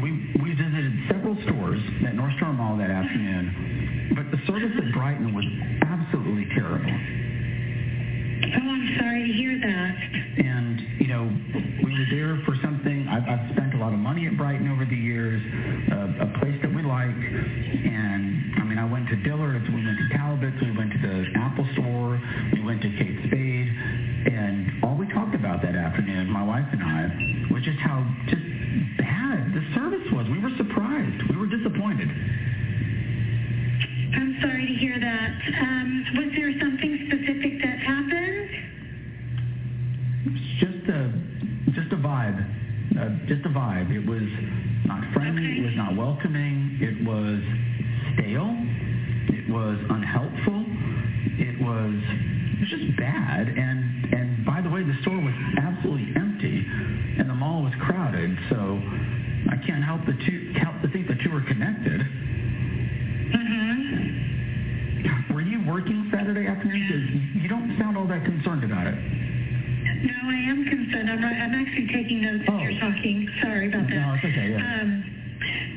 We 0.03 0.11
we 0.43 0.51
visited 0.53 0.91
several 1.07 1.35
stores 1.47 1.79
at 2.05 2.15
North 2.15 2.35
Star 2.35 2.51
Mall 2.51 2.75
that 2.77 2.91
afternoon, 2.91 4.11
but 4.15 4.27
the 4.31 4.43
service 4.45 4.75
at 4.75 4.91
Brighton 4.93 5.33
was 5.33 5.45
absolutely 5.87 6.51
terrible. 6.53 6.91
Oh, 8.43 8.69
I'm 8.69 8.95
sorry 8.99 9.27
to 9.27 9.33
hear 9.33 9.59
that. 9.59 9.95
And, 10.45 10.79
you 10.99 11.07
know, 11.07 11.25
we 11.83 11.89
were 11.91 12.07
there 12.11 12.39
for 12.45 12.55
something. 12.61 13.07
I've, 13.07 13.23
I've 13.27 13.51
spent 13.55 13.73
a 13.73 13.77
lot 13.77 13.93
of 13.93 13.99
money 13.99 14.27
at 14.27 14.37
Brighton 14.37 14.69
over 14.69 14.85
the 14.85 14.95
years, 14.95 15.41
uh, 15.91 16.25
a 16.27 16.39
place 16.39 16.55
that 16.61 16.73
we 16.73 16.83
like. 16.83 17.17
And, 17.17 18.53
I 18.57 18.63
mean, 18.63 18.77
I 18.77 18.85
went 18.85 19.09
to 19.09 19.15
Dillard's, 19.17 19.67
we 19.69 19.83
went 19.83 19.97
to 19.97 20.16
uh, 42.95 43.09
just 43.27 43.43
a 43.45 43.49
vibe. 43.49 43.91
It 43.91 44.05
was 44.07 44.23
not 44.85 45.03
friendly. 45.13 45.59
It 45.59 45.65
was 45.65 45.75
not 45.75 45.95
welcoming. 45.95 46.77
It 46.79 47.03
was 47.05 47.41
stale. 48.15 48.55
It 49.35 49.49
was 49.51 49.77
unhelpful. 49.89 50.63
It 51.39 51.59
was 51.61 51.95
it 52.57 52.59
was 52.61 52.69
just 52.69 52.95
bad. 52.97 53.47
And 53.49 54.13
and 54.13 54.45
by 54.45 54.61
the 54.61 54.69
way, 54.69 54.83
the 54.83 54.95
store 55.01 55.19
was 55.19 55.35
absolutely 55.59 56.15
empty, 56.15 56.65
and 57.19 57.29
the 57.29 57.35
mall 57.35 57.63
was 57.63 57.73
crowded. 57.81 58.37
So 58.49 58.79
I 59.51 59.57
can't 59.65 59.83
help 59.83 60.05
the 60.05 60.15
two 60.25 60.53
help 60.57 60.81
to 60.81 60.87
think 60.89 61.07
the 61.07 61.15
two 61.23 61.35
are 61.35 61.41
connected. 61.45 62.01
Mm-hmm. 63.57 65.33
Were 65.33 65.41
you 65.41 65.61
working 65.67 66.09
Saturday 66.11 66.47
afternoon? 66.47 66.87
'Cause 66.87 67.41
you 67.43 67.47
don't 67.49 67.77
sound 67.77 67.97
all 67.97 68.07
that 68.07 68.23
concerned 68.25 68.63
about 68.63 68.87
it. 68.87 68.95
No, 70.03 70.29
I 70.29 70.35
am 70.49 70.65
concerned. 70.65 71.09
I'm, 71.09 71.21
not, 71.21 71.33
I'm 71.33 71.53
actually 71.55 71.87
taking 71.87 72.21
notes 72.21 72.43
as 72.43 72.49
Oh. 72.53 72.59
you're 72.59 72.79
talking. 72.79 73.27
Sorry 73.41 73.67
about 73.67 73.87
that. 73.89 73.95
No, 73.95 74.13
it's 74.13 74.25
okay, 74.25 74.49
yeah. 74.51 74.81
Um, 74.81 75.13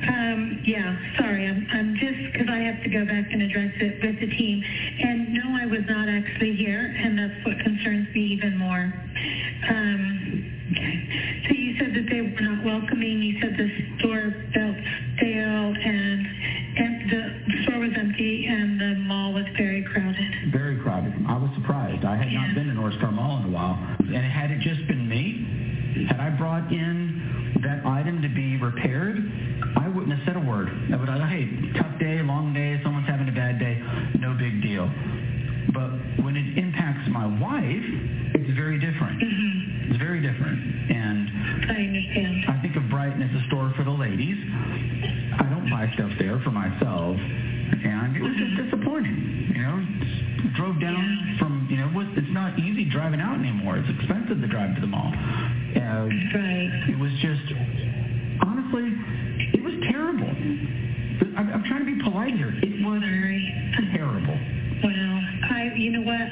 um, 0.09 0.63
yeah, 0.65 0.97
sorry. 1.17 1.47
I'm, 1.47 1.67
I'm 1.73 1.95
just 1.97 2.33
because 2.33 2.49
I 2.49 2.59
have 2.59 2.83
to 2.83 2.89
go 2.89 3.05
back 3.05 3.31
and 3.33 3.43
address 3.43 3.73
it 3.81 4.03
with 4.03 4.19
the 4.21 4.27
team. 4.37 4.63
And 5.01 5.33
no, 5.35 5.55
I 5.57 5.67
was 5.67 5.83
not 5.89 6.09
actually 6.09 6.55
here, 6.57 6.95
and 6.99 7.19
that's 7.19 7.45
what 7.45 7.59
concerns 7.61 8.09
me 8.15 8.21
even 8.33 8.57
more. 8.57 8.93
Um, 9.69 10.53
okay. 10.73 11.45
So 11.49 11.55
you 11.55 11.77
said 11.79 11.95
that 11.95 12.07
they 12.09 12.21
were 12.23 12.41
not 12.41 12.65
welcoming. 12.65 13.21
You 13.23 13.41
said 13.41 13.57
the 13.57 13.69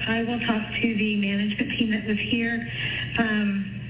I 0.07 0.23
will 0.23 0.40
talk 0.40 0.62
to 0.83 0.88
the 0.97 1.17
management 1.17 1.71
team 1.78 1.90
that 1.90 2.07
was 2.07 2.19
here 2.31 2.67
um, 3.19 3.81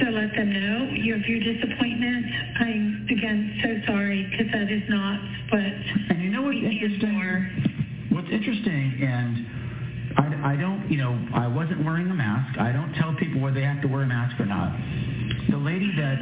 to 0.00 0.10
let 0.10 0.34
them 0.36 0.52
know 0.52 0.90
your, 0.94 1.16
of 1.16 1.26
your 1.26 1.40
disappointment. 1.40 2.26
I'm 2.60 3.06
again 3.10 3.60
so 3.62 3.92
sorry 3.92 4.28
because 4.30 4.52
that 4.52 4.70
is 4.70 4.82
not 4.88 5.20
what 5.50 5.60
And 6.10 6.22
you 6.22 6.30
know 6.30 6.42
what's 6.42 6.56
interesting? 6.56 8.08
What's 8.10 8.30
interesting, 8.30 8.98
and 9.02 9.46
I, 10.16 10.52
I 10.52 10.56
don't, 10.56 10.90
you 10.90 10.98
know, 10.98 11.12
I 11.34 11.46
wasn't 11.46 11.84
wearing 11.84 12.10
a 12.10 12.14
mask. 12.14 12.58
I 12.58 12.72
don't 12.72 12.92
tell 12.94 13.14
people 13.16 13.40
whether 13.40 13.54
they 13.54 13.66
have 13.66 13.82
to 13.82 13.88
wear 13.88 14.02
a 14.02 14.06
mask 14.06 14.40
or 14.40 14.46
not. 14.46 14.72
The 15.50 15.58
lady 15.58 15.92
that 15.96 16.18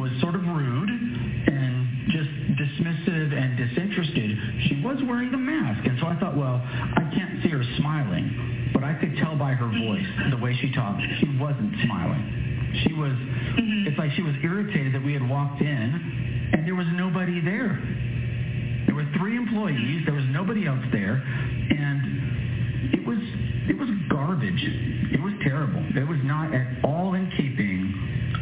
was 0.00 0.10
sort 0.20 0.34
of 0.34 0.42
rude 0.42 0.88
and 0.88 2.08
just 2.08 2.30
dismissive 2.56 3.32
and 3.36 3.56
disinterested, 3.56 4.30
she 4.68 4.80
was 4.82 4.96
wearing 5.06 5.32
a 5.34 5.38
mask. 5.38 5.86
By 9.50 9.58
her 9.58 9.66
voice, 9.66 10.06
the 10.30 10.38
way 10.38 10.54
she 10.62 10.70
talked, 10.70 11.02
she 11.18 11.26
wasn't 11.42 11.74
smiling. 11.82 12.22
She 12.86 12.94
was, 12.94 13.10
mm-hmm. 13.10 13.90
it's 13.90 13.98
like 13.98 14.12
she 14.14 14.22
was 14.22 14.34
irritated 14.46 14.94
that 14.94 15.02
we 15.02 15.12
had 15.12 15.26
walked 15.28 15.60
in 15.60 16.50
and 16.54 16.62
there 16.66 16.76
was 16.78 16.86
nobody 16.94 17.42
there. 17.42 17.74
There 18.86 18.94
were 18.94 19.10
three 19.18 19.36
employees. 19.36 20.06
There 20.06 20.14
was 20.14 20.26
nobody 20.30 20.66
else 20.66 20.82
there, 20.92 21.18
and 21.18 22.94
it 22.94 23.02
was 23.06 23.18
it 23.66 23.76
was 23.78 23.90
garbage. 24.08 24.62
It 25.14 25.20
was 25.20 25.34
terrible. 25.42 25.82
It 25.98 26.06
was 26.06 26.18
not 26.22 26.54
at 26.54 26.84
all 26.84 27.14
in 27.14 27.30
keeping. 27.34 27.90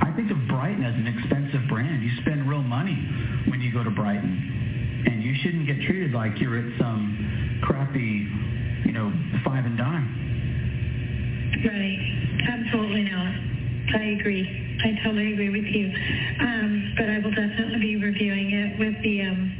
I 0.00 0.12
think 0.12 0.30
of 0.30 0.36
Brighton 0.48 0.84
as 0.84 0.94
an 0.94 1.08
expensive 1.08 1.68
brand. 1.68 2.02
You 2.02 2.12
spend 2.20 2.48
real 2.48 2.62
money 2.62 2.96
when 3.48 3.60
you 3.60 3.72
go 3.72 3.82
to 3.82 3.90
Brighton, 3.90 5.04
and 5.08 5.22
you 5.22 5.34
shouldn't 5.42 5.66
get 5.66 5.80
treated 5.88 6.12
like 6.12 6.38
you're 6.40 6.58
at 6.58 6.78
some 6.78 7.60
crappy, 7.64 8.28
you 8.84 8.92
know, 8.92 9.12
five 9.44 9.64
and 9.64 9.76
dime. 9.76 9.97
Right. 11.64 11.98
Absolutely 12.46 13.02
not. 13.04 13.34
I 13.94 14.04
agree. 14.18 14.46
I 14.84 14.92
totally 15.02 15.32
agree 15.32 15.50
with 15.50 15.64
you. 15.64 15.92
Um, 16.40 16.94
but 16.96 17.08
I 17.10 17.18
will 17.18 17.30
definitely 17.34 17.80
be 17.80 17.96
reviewing 17.96 18.50
it 18.52 18.78
with 18.78 18.94
the 19.02 19.22
um, 19.22 19.52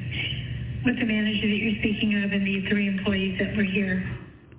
with 0.85 0.99
the 0.99 1.05
manager 1.05 1.49
that 1.49 1.57
you're 1.59 1.79
speaking 1.81 2.15
of 2.23 2.31
and 2.33 2.47
the 2.47 2.61
three 2.69 2.87
employees. 2.87 3.18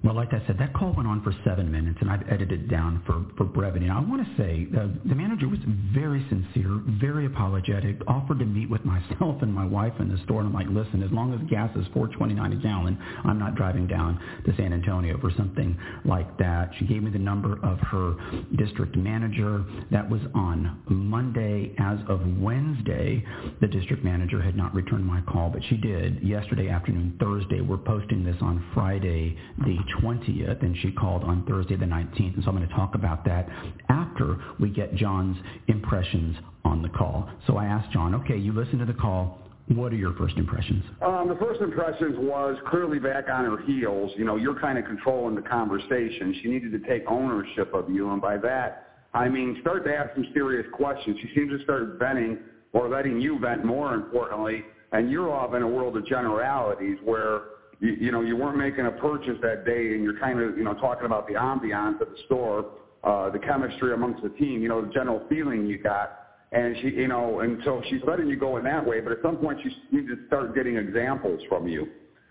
Well, 0.10 0.16
like 0.16 0.34
I 0.34 0.42
said, 0.48 0.58
that 0.58 0.74
call 0.74 0.92
went 0.94 1.08
on 1.08 1.22
for 1.22 1.32
seven 1.46 1.72
minutes, 1.72 2.00
and 2.02 2.10
I've 2.10 2.28
edited 2.32 2.64
it 2.64 2.68
down 2.68 3.04
for, 3.06 3.24
for 3.38 3.44
brevity. 3.44 3.86
And 3.86 3.94
I 3.94 4.00
want 4.00 4.26
to 4.26 4.42
say 4.42 4.66
uh, 4.76 4.88
the 5.06 5.14
manager 5.14 5.48
was 5.48 5.60
very 5.94 6.26
sincere, 6.30 6.82
very 7.00 7.28
apologetic, 7.28 7.98
offered 8.08 8.40
to 8.40 8.46
meet 8.46 8.72
with 8.72 8.84
myself 8.84 9.44
and 9.44 9.54
my 9.54 9.68
wife 9.68 9.94
in 10.00 10.10
the 10.10 10.18
store. 10.24 10.42
And 10.42 10.48
I'm 10.48 10.54
like, 10.56 10.66
listen, 10.68 11.04
as 11.04 11.12
long 11.12 11.32
as 11.36 11.48
gas 11.48 11.70
is 11.78 11.86
4.29 11.94 12.54
a 12.54 12.56
gallon, 12.56 12.98
I'm 13.24 13.38
not 13.38 13.54
driving 13.54 13.86
down 13.86 14.20
to 14.48 14.56
San 14.58 14.74
Antonio 14.74 15.20
for 15.20 15.30
something 15.38 15.78
like 16.06 16.40
that. 16.40 16.72
She 16.80 16.86
gave 16.86 17.04
me 17.04 17.12
the 17.12 17.20
number 17.20 17.64
of 17.64 17.78
her 17.78 18.16
district 18.58 18.96
manager. 18.96 19.64
That 19.92 20.10
was 20.10 20.22
on 20.34 20.82
Monday. 20.90 21.76
As 21.78 22.00
of 22.08 22.22
Wednesday, 22.40 23.24
the 23.62 23.68
district 23.68 24.04
manager 24.04 24.42
had 24.42 24.58
not 24.58 24.74
returned 24.74 25.06
my 25.06 25.22
call, 25.32 25.52
but 25.52 25.62
she 25.70 25.78
did 25.78 26.24
yesterday 26.24 26.70
afternoon, 26.70 27.16
Thursday. 27.20 27.62
We're 27.62 27.78
posting 27.78 28.24
this 28.24 28.38
on 28.42 28.66
Friday, 28.74 29.38
the 29.60 29.78
20th, 30.02 30.62
and 30.62 30.76
she 30.82 30.92
called 30.92 31.24
on 31.24 31.46
Thursday 31.46 31.76
the 31.76 31.86
19th. 31.86 32.36
And 32.36 32.44
so 32.44 32.50
I'm 32.50 32.56
going 32.56 32.68
to 32.68 32.74
talk 32.76 32.96
about 32.96 33.26
that 33.26 33.48
after 33.90 34.38
we 34.60 34.70
get 34.70 34.96
John's 34.96 35.38
impressions 35.68 36.38
on 36.66 36.82
the 36.82 36.90
call. 36.90 37.30
So 37.48 37.58
I 37.58 37.66
asked 37.66 37.92
John, 37.92 38.16
okay, 38.16 38.38
you 38.38 38.54
listened 38.54 38.80
to 38.80 38.86
the 38.86 38.94
call. 39.00 39.40
What 39.68 39.94
are 39.94 39.98
your 39.98 40.14
first 40.16 40.36
impressions? 40.38 40.84
Um, 41.02 41.28
the 41.28 41.36
first 41.36 41.62
impressions 41.62 42.16
was 42.18 42.58
clearly 42.72 42.98
back 42.98 43.30
on 43.30 43.46
her 43.46 43.62
heels. 43.66 44.12
You 44.18 44.26
know, 44.26 44.36
you're 44.36 44.60
kind 44.60 44.80
of 44.80 44.86
controlling 44.86 45.36
the 45.36 45.44
conversation. 45.44 46.36
She 46.42 46.50
needed 46.50 46.72
to 46.72 46.80
take 46.90 47.04
ownership 47.08 47.72
of 47.76 47.88
you, 47.88 48.10
and 48.12 48.20
by 48.20 48.38
that, 48.38 48.88
I 49.14 49.30
mean 49.30 49.58
start 49.62 49.86
to 49.86 49.96
ask 49.96 50.16
some 50.16 50.26
serious 50.34 50.66
questions. 50.74 51.18
She 51.22 51.30
seems 51.36 51.52
to 51.52 51.64
start 51.64 52.00
venting 52.00 52.40
or 52.74 52.90
letting 52.90 53.22
you 53.22 53.38
vent 53.38 53.64
more 53.64 53.94
importantly, 53.94 54.64
and 54.92 55.12
you're 55.12 55.32
off 55.32 55.54
in 55.54 55.62
a 55.62 55.68
world 55.68 55.96
of 55.98 56.06
generalities 56.08 56.98
where 57.04 57.42
you, 57.80 57.96
you 58.00 58.12
know 58.12 58.22
you 58.22 58.36
weren't 58.36 58.58
making 58.58 58.86
a 58.86 58.92
purchase 58.92 59.38
that 59.42 59.66
day, 59.66 59.94
and 59.94 60.04
you're 60.04 60.20
kind 60.20 60.40
of 60.40 60.58
you 60.58 60.64
know 60.64 60.74
talking 60.74 61.06
about 61.06 61.28
the 61.28 61.34
ambiance 61.34 62.02
of 62.02 62.10
the 62.10 62.18
store, 62.26 62.66
uh, 63.04 63.30
the 63.30 63.40
chemistry 63.40 63.94
amongst 63.94 64.22
the 64.24 64.30
team, 64.30 64.62
you 64.62 64.70
know, 64.70 64.82
the 64.82 64.92
general 64.92 65.22
feeling 65.30 65.66
you 65.66 65.78
got 65.78 66.20
and 66.52 66.76
she, 66.82 66.90
you 66.90 67.08
know, 67.08 67.42
and 67.42 67.60
so 67.64 67.82
she's 67.90 68.02
letting 68.08 68.28
you 68.28 68.36
go 68.36 68.58
in 68.58 68.64
that 68.64 68.86
way. 68.86 69.00
But 69.02 69.14
at 69.14 69.20
some 69.22 69.38
point, 69.38 69.60
she 69.62 69.70
needs 69.92 70.08
to 70.08 70.18
start 70.28 70.56
getting 70.56 70.78
examples 70.78 71.42
from 71.48 71.68
you, 71.68 71.88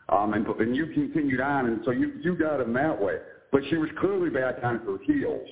um, 0.08 0.34
and 0.34 0.46
and 0.46 0.74
you 0.74 0.86
continued 0.88 1.40
on, 1.40 1.66
and 1.66 1.80
so 1.84 1.92
you 1.92 2.12
you 2.20 2.34
got 2.34 2.60
him 2.60 2.72
that 2.72 3.00
way. 3.00 3.18
But 3.52 3.62
she 3.70 3.76
was 3.76 3.88
clearly 4.00 4.30
back 4.30 4.56
on 4.62 4.78
her 4.78 4.98
heels. 5.06 5.46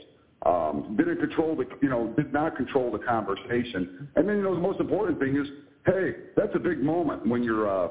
Um, 0.44 0.94
didn't 0.96 1.18
control 1.18 1.56
the, 1.56 1.64
you 1.80 1.88
know, 1.88 2.12
did 2.16 2.32
not 2.32 2.56
control 2.56 2.90
the 2.90 2.98
conversation. 2.98 4.08
And 4.16 4.28
then 4.28 4.36
you 4.36 4.42
know 4.42 4.54
the 4.54 4.60
most 4.60 4.80
important 4.80 5.18
thing 5.18 5.36
is, 5.36 5.46
hey, 5.86 6.14
that's 6.36 6.54
a 6.54 6.58
big 6.58 6.82
moment 6.82 7.26
when 7.26 7.42
you're 7.42 7.68
uh, 7.68 7.88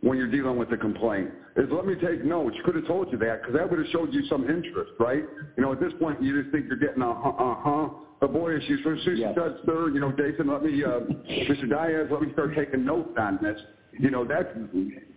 when 0.00 0.18
you're 0.18 0.30
dealing 0.30 0.56
with 0.56 0.72
a 0.72 0.76
complaint. 0.76 1.30
Is 1.56 1.68
let 1.70 1.86
me 1.86 1.94
take 1.94 2.24
notes. 2.24 2.56
You 2.56 2.62
Could 2.64 2.76
have 2.76 2.86
told 2.86 3.12
you 3.12 3.18
that 3.18 3.42
because 3.42 3.54
that 3.54 3.68
would 3.68 3.78
have 3.78 3.88
showed 3.88 4.12
you 4.12 4.24
some 4.28 4.48
interest, 4.48 4.92
right? 4.98 5.22
You 5.56 5.62
know, 5.62 5.72
at 5.72 5.80
this 5.80 5.92
point, 6.00 6.22
you 6.22 6.40
just 6.40 6.52
think 6.52 6.66
you're 6.66 6.76
getting 6.76 7.02
a 7.02 7.10
uh 7.10 7.54
huh. 7.58 7.88
But 8.20 8.32
boy, 8.32 8.52
if 8.54 8.62
she, 8.62 8.74
if 8.74 8.98
she 9.04 9.20
Yes. 9.20 9.34
sir, 9.34 9.90
you 9.92 9.98
know, 9.98 10.12
Jason, 10.12 10.46
let 10.46 10.62
me, 10.62 10.84
uh, 10.84 10.88
Mr. 11.50 11.68
Dias, 11.68 12.08
let 12.10 12.22
me 12.22 12.32
start 12.32 12.54
taking 12.54 12.84
notes 12.84 13.10
on 13.18 13.38
this. 13.42 13.60
You 13.98 14.10
know, 14.10 14.24
that 14.24 14.54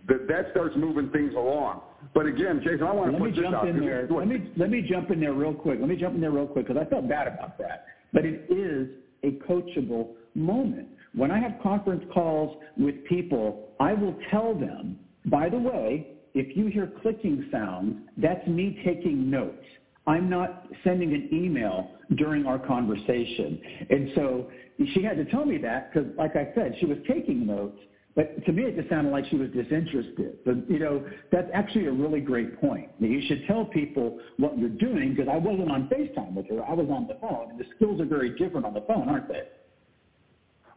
that, 0.08 0.28
that 0.28 0.50
starts 0.50 0.74
moving 0.76 1.08
things 1.10 1.32
along. 1.34 1.82
But 2.14 2.26
again, 2.26 2.60
Jason, 2.62 2.82
I 2.82 2.92
want 2.92 3.12
to 3.12 3.12
Let 3.12 3.22
me 3.22 3.30
put 3.30 3.36
this 3.36 3.44
jump 3.44 3.56
out. 3.56 3.68
in 3.68 3.80
there. 3.80 4.08
Let 4.10 4.28
me 4.28 4.50
let 4.56 4.70
me 4.70 4.82
jump 4.82 5.10
in 5.10 5.20
there 5.20 5.32
real 5.32 5.54
quick. 5.54 5.78
Let 5.80 5.88
me 5.88 5.96
jump 5.96 6.16
in 6.16 6.20
there 6.20 6.30
real 6.32 6.46
quick 6.46 6.66
because 6.66 6.82
I 6.84 6.88
felt 6.90 7.08
bad 7.08 7.28
about 7.28 7.56
that. 7.58 7.86
But 8.12 8.24
it 8.24 8.44
is 8.50 8.88
a 9.22 9.32
coachable 9.48 10.08
moment. 10.34 10.88
When 11.16 11.30
I 11.30 11.40
have 11.40 11.58
conference 11.62 12.04
calls 12.12 12.56
with 12.76 13.02
people, 13.04 13.74
I 13.80 13.94
will 13.94 14.16
tell 14.30 14.54
them, 14.54 14.98
by 15.26 15.48
the 15.48 15.58
way, 15.58 16.06
if 16.34 16.54
you 16.54 16.66
hear 16.66 16.86
clicking 17.02 17.42
sounds, 17.50 17.96
that's 18.18 18.46
me 18.46 18.78
taking 18.84 19.30
notes. 19.30 19.64
I'm 20.06 20.28
not 20.28 20.66
sending 20.84 21.14
an 21.14 21.28
email 21.32 21.90
during 22.16 22.46
our 22.46 22.58
conversation. 22.58 23.58
And 23.90 24.08
so 24.14 24.48
she 24.92 25.02
had 25.02 25.16
to 25.16 25.24
tell 25.24 25.46
me 25.46 25.58
that 25.58 25.90
because, 25.90 26.08
like 26.16 26.36
I 26.36 26.48
said, 26.54 26.74
she 26.78 26.86
was 26.86 26.98
taking 27.08 27.46
notes. 27.46 27.78
But 28.14 28.44
to 28.44 28.52
me, 28.52 28.62
it 28.62 28.76
just 28.76 28.88
sounded 28.88 29.10
like 29.10 29.26
she 29.26 29.36
was 29.36 29.50
disinterested. 29.50 30.38
But, 30.44 30.68
you 30.70 30.78
know, 30.78 31.02
that's 31.32 31.48
actually 31.52 31.86
a 31.86 31.92
really 31.92 32.20
great 32.20 32.58
point. 32.58 32.90
You 32.98 33.20
should 33.26 33.42
tell 33.46 33.64
people 33.64 34.16
what 34.38 34.56
you're 34.58 34.68
doing 34.68 35.14
because 35.14 35.28
I 35.30 35.36
wasn't 35.36 35.70
on 35.70 35.84
FaceTime 35.84 36.34
with 36.34 36.46
her. 36.48 36.64
I 36.64 36.72
was 36.72 36.88
on 36.90 37.06
the 37.06 37.14
phone. 37.20 37.50
And 37.50 37.58
the 37.58 37.64
skills 37.74 38.00
are 38.00 38.06
very 38.06 38.30
different 38.30 38.64
on 38.64 38.72
the 38.74 38.80
phone, 38.82 39.08
aren't 39.08 39.28
they? 39.28 39.42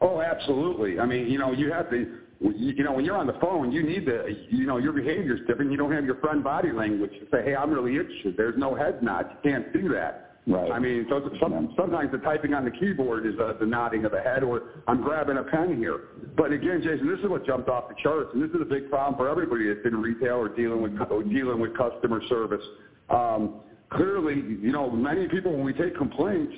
Oh, 0.01 0.21
absolutely. 0.21 0.99
I 0.99 1.05
mean, 1.05 1.27
you 1.27 1.37
know, 1.37 1.51
you 1.51 1.71
have 1.71 1.89
to, 1.89 2.19
you 2.39 2.83
know, 2.83 2.93
when 2.93 3.03
you're 3.03 3.17
on 3.17 3.27
the 3.27 3.37
phone, 3.41 3.71
you 3.71 3.83
need 3.83 4.05
to, 4.05 4.33
you 4.49 4.65
know, 4.65 4.77
your 4.77 4.93
behavior's 4.93 5.41
different. 5.45 5.71
You 5.71 5.77
don't 5.77 5.91
have 5.91 6.05
your 6.05 6.15
friend 6.15 6.43
body 6.43 6.71
language 6.71 7.11
to 7.19 7.27
say, 7.31 7.43
hey, 7.43 7.55
I'm 7.55 7.71
really 7.71 7.97
interested. 7.97 8.37
There's 8.37 8.57
no 8.57 8.75
head 8.75 9.03
nod. 9.03 9.25
You 9.43 9.51
can't 9.51 9.73
do 9.73 9.89
that. 9.89 10.29
Right. 10.47 10.71
I 10.71 10.79
mean, 10.79 11.05
so 11.09 11.29
some, 11.39 11.73
sometimes 11.77 12.11
the 12.11 12.17
typing 12.19 12.53
on 12.53 12.65
the 12.65 12.71
keyboard 12.71 13.25
is 13.27 13.33
uh, 13.39 13.53
the 13.59 13.65
nodding 13.65 14.05
of 14.05 14.11
the 14.11 14.21
head, 14.21 14.41
or 14.41 14.63
I'm 14.87 15.03
grabbing 15.03 15.37
a 15.37 15.43
pen 15.43 15.77
here. 15.77 15.99
But 16.35 16.51
again, 16.51 16.81
Jason, 16.81 17.07
this 17.07 17.19
is 17.19 17.29
what 17.29 17.45
jumped 17.45 17.69
off 17.69 17.89
the 17.89 17.95
charts, 18.01 18.31
and 18.33 18.41
this 18.41 18.49
is 18.51 18.61
a 18.61 18.65
big 18.65 18.89
problem 18.89 19.15
for 19.15 19.29
everybody 19.29 19.67
that's 19.67 19.85
in 19.85 20.01
retail 20.01 20.35
or 20.35 20.49
dealing 20.49 20.81
with 20.81 20.97
dealing 21.29 21.59
with 21.59 21.77
customer 21.77 22.21
service. 22.29 22.63
Um, 23.11 23.59
clearly, 23.91 24.35
you 24.35 24.71
know, 24.71 24.89
many 24.89 25.27
people 25.27 25.51
when 25.51 25.63
we 25.63 25.73
take 25.73 25.95
complaints, 25.95 26.55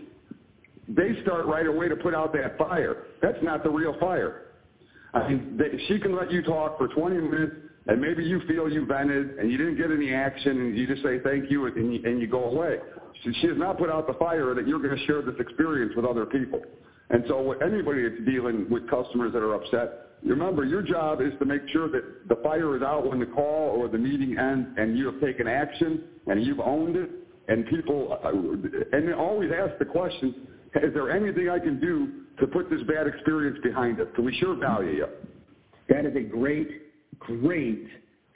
they 0.96 1.22
start 1.22 1.46
right 1.46 1.66
away 1.66 1.88
to 1.90 1.96
put 1.96 2.14
out 2.14 2.34
that 2.34 2.58
fire. 2.58 3.06
That's 3.22 3.38
not 3.42 3.64
the 3.64 3.70
real 3.70 3.98
fire. 4.00 4.44
I 5.14 5.28
mean, 5.28 5.58
they, 5.58 5.78
she 5.88 6.00
can 6.00 6.16
let 6.16 6.32
you 6.32 6.42
talk 6.42 6.78
for 6.78 6.88
20 6.88 7.16
minutes, 7.16 7.54
and 7.88 8.00
maybe 8.00 8.24
you 8.24 8.42
feel 8.48 8.70
you 8.70 8.86
vented 8.86 9.40
and 9.40 9.52
you 9.52 9.58
didn't 9.58 9.78
get 9.78 9.92
any 9.92 10.14
action, 10.14 10.52
and 10.52 10.78
you 10.78 10.88
just 10.88 11.04
say 11.04 11.20
thank 11.20 11.52
you 11.52 11.66
and 11.66 11.94
you, 11.94 12.02
and 12.04 12.22
you 12.22 12.28
go 12.28 12.46
away. 12.46 12.78
She, 13.24 13.34
she 13.42 13.48
has 13.48 13.58
not 13.58 13.78
put 13.78 13.90
out 13.90 14.08
the 14.08 14.14
fire 14.14 14.54
that 14.54 14.68
you're 14.68 14.80
going 14.80 14.98
to 14.98 15.06
share 15.06 15.22
this 15.22 15.36
experience 15.40 15.94
with 15.96 16.06
other 16.06 16.26
people. 16.26 16.62
And 17.10 17.26
so 17.28 17.42
with 17.42 17.62
anybody 17.62 18.08
that's 18.08 18.24
dealing 18.26 18.70
with 18.70 18.90
customers 18.90 19.34
that 19.34 19.40
are 19.40 19.56
upset, 19.56 20.12
remember 20.24 20.64
your 20.64 20.82
job 20.82 21.20
is 21.22 21.34
to 21.40 21.46
make 21.46 21.62
sure 21.74 21.90
that 21.90 22.30
the 22.30 22.36
fire 22.42 22.76
is 22.78 22.82
out 22.82 23.10
when 23.10 23.20
the 23.20 23.26
call 23.26 23.76
or 23.76 23.90
the 23.90 23.98
meeting 23.98 24.38
ends 24.38 24.70
and 24.78 24.98
you 24.98 25.08
have 25.08 25.20
taken 25.20 25.48
action 25.48 26.04
and 26.28 26.46
you've 26.46 26.62
owned 26.62 26.96
it 26.96 27.10
and 27.50 27.66
people, 27.68 28.18
uh, 28.24 28.30
and 28.98 29.14
always 29.14 29.52
ask 29.52 29.78
the 29.78 29.86
question, 29.86 30.48
is 30.84 30.94
there 30.94 31.12
anything 31.12 31.50
I 31.50 31.60
can 31.60 31.80
do 31.80 32.24
to 32.40 32.48
put 32.48 32.70
this 32.70 32.82
bad 32.84 33.08
experience 33.08 33.58
behind 33.64 34.00
us? 34.00 34.08
We 34.18 34.36
sure 34.38 34.56
value 34.56 34.92
you. 34.92 35.08
That 35.90 36.06
is 36.06 36.16
a 36.16 36.22
great, 36.22 36.70
great 37.20 37.86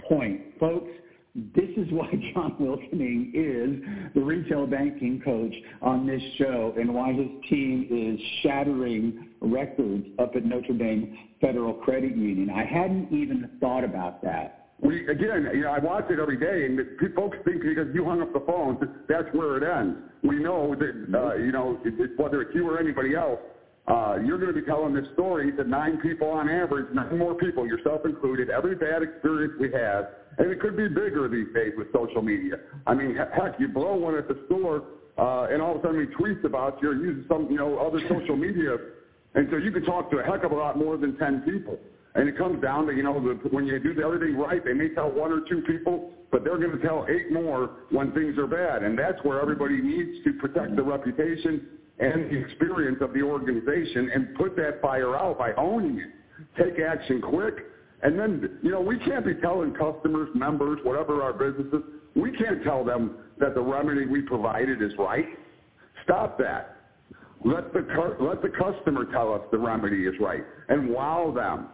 point. 0.07 0.41
Folks, 0.59 0.91
this 1.35 1.69
is 1.77 1.87
why 1.91 2.09
John 2.33 2.55
Wilkening 2.59 3.31
is 3.33 4.13
the 4.13 4.21
retail 4.21 4.65
banking 4.67 5.21
coach 5.23 5.53
on 5.81 6.07
this 6.07 6.21
show 6.37 6.73
and 6.77 6.93
why 6.93 7.13
his 7.13 7.27
team 7.49 7.87
is 7.89 8.19
shattering 8.41 9.29
records 9.41 10.05
up 10.19 10.35
at 10.35 10.45
Notre 10.45 10.73
Dame 10.73 11.17
Federal 11.41 11.73
Credit 11.73 12.15
Union. 12.15 12.49
I 12.49 12.65
hadn't 12.65 13.11
even 13.11 13.49
thought 13.59 13.83
about 13.83 14.21
that. 14.23 14.64
We 14.85 15.07
again, 15.07 15.49
you 15.53 15.61
know, 15.61 15.71
I 15.71 15.79
watch 15.79 16.05
it 16.09 16.19
every 16.19 16.37
day, 16.37 16.65
and 16.65 16.79
folks 17.15 17.37
think 17.45 17.61
because 17.61 17.87
you 17.93 18.05
hung 18.05 18.21
up 18.21 18.33
the 18.33 18.43
phone, 18.45 18.77
that's 19.07 19.27
where 19.33 19.57
it 19.57 19.63
ends. 19.63 19.97
We 20.23 20.35
know 20.37 20.75
that, 20.75 21.17
uh, 21.17 21.35
you 21.35 21.51
know, 21.51 21.79
it, 21.83 21.99
it, 21.99 22.11
whether 22.17 22.41
it's 22.41 22.53
you 22.53 22.69
or 22.69 22.79
anybody 22.79 23.15
else, 23.15 23.39
uh, 23.87 24.17
you're 24.23 24.37
going 24.37 24.53
to 24.53 24.59
be 24.59 24.65
telling 24.65 24.93
this 24.93 25.05
story 25.13 25.51
to 25.53 25.63
nine 25.63 25.97
people 25.97 26.29
on 26.29 26.49
average, 26.49 26.87
nine 26.93 27.17
more 27.17 27.35
people, 27.35 27.67
yourself 27.67 28.01
included, 28.05 28.49
every 28.49 28.75
bad 28.75 29.03
experience 29.03 29.53
we 29.59 29.71
had 29.71 30.07
and 30.37 30.51
it 30.51 30.59
could 30.59 30.75
be 30.75 30.87
bigger 30.87 31.27
these 31.27 31.53
days 31.53 31.73
with 31.77 31.91
social 31.93 32.21
media. 32.21 32.55
I 32.87 32.93
mean, 32.93 33.15
heck, 33.15 33.59
you 33.59 33.67
blow 33.67 33.95
one 33.95 34.15
at 34.15 34.27
the 34.27 34.37
store, 34.47 34.83
uh, 35.17 35.47
and 35.49 35.61
all 35.61 35.75
of 35.75 35.79
a 35.79 35.87
sudden 35.87 36.07
he 36.07 36.15
tweets 36.15 36.43
about 36.43 36.81
you 36.81 36.91
or 36.91 36.95
uses 36.95 37.25
some, 37.29 37.47
you 37.49 37.57
know, 37.57 37.77
other 37.77 37.99
social 38.09 38.35
media. 38.35 38.75
And 39.35 39.47
so 39.49 39.57
you 39.57 39.71
can 39.71 39.83
talk 39.83 40.11
to 40.11 40.17
a 40.17 40.23
heck 40.23 40.43
of 40.43 40.51
a 40.51 40.55
lot 40.55 40.77
more 40.77 40.97
than 40.97 41.17
10 41.17 41.41
people. 41.41 41.77
And 42.15 42.29
it 42.29 42.37
comes 42.37 42.61
down 42.61 42.87
to, 42.87 42.93
you 42.93 43.03
know, 43.03 43.19
the, 43.19 43.49
when 43.49 43.65
you 43.65 43.77
do 43.79 44.01
everything 44.01 44.37
right, 44.37 44.63
they 44.63 44.73
may 44.73 44.89
tell 44.89 45.11
one 45.11 45.31
or 45.31 45.41
two 45.47 45.61
people, 45.67 46.11
but 46.31 46.43
they're 46.43 46.57
going 46.57 46.71
to 46.71 46.79
tell 46.85 47.05
eight 47.09 47.31
more 47.31 47.71
when 47.91 48.11
things 48.13 48.37
are 48.37 48.47
bad. 48.47 48.83
And 48.83 48.97
that's 48.97 49.21
where 49.23 49.41
everybody 49.41 49.81
needs 49.81 50.23
to 50.23 50.33
protect 50.33 50.75
the 50.75 50.83
reputation 50.83 51.67
and 51.99 52.31
the 52.31 52.37
experience 52.37 52.97
of 53.01 53.13
the 53.13 53.21
organization 53.21 54.11
and 54.13 54.35
put 54.35 54.55
that 54.55 54.81
fire 54.81 55.15
out 55.15 55.37
by 55.37 55.53
owning 55.53 55.99
it. 55.99 56.09
Take 56.57 56.79
action 56.79 57.21
quick 57.21 57.55
and 58.05 58.19
then, 58.19 58.59
you 58.61 58.69
know, 58.69 58.81
we 58.81 58.99
can't 58.99 59.25
be 59.25 59.33
telling 59.35 59.73
customers, 59.73 60.29
members, 60.35 60.79
whatever 60.83 61.23
our 61.23 61.33
businesses, 61.33 61.81
we 62.15 62.31
can't 62.37 62.63
tell 62.63 62.83
them 62.83 63.17
that 63.39 63.55
the 63.55 63.61
remedy 63.61 64.05
we 64.05 64.21
provided 64.21 64.81
is 64.81 64.91
right. 64.99 65.25
Stop 66.03 66.37
that. 66.37 66.77
Let 67.43 67.73
the, 67.73 67.79
let 68.19 68.43
the 68.43 68.49
customer 68.49 69.05
tell 69.11 69.33
us 69.33 69.41
the 69.51 69.57
remedy 69.57 70.05
is 70.05 70.13
right 70.19 70.43
and 70.69 70.89
wow 70.89 71.33
them 71.35 71.67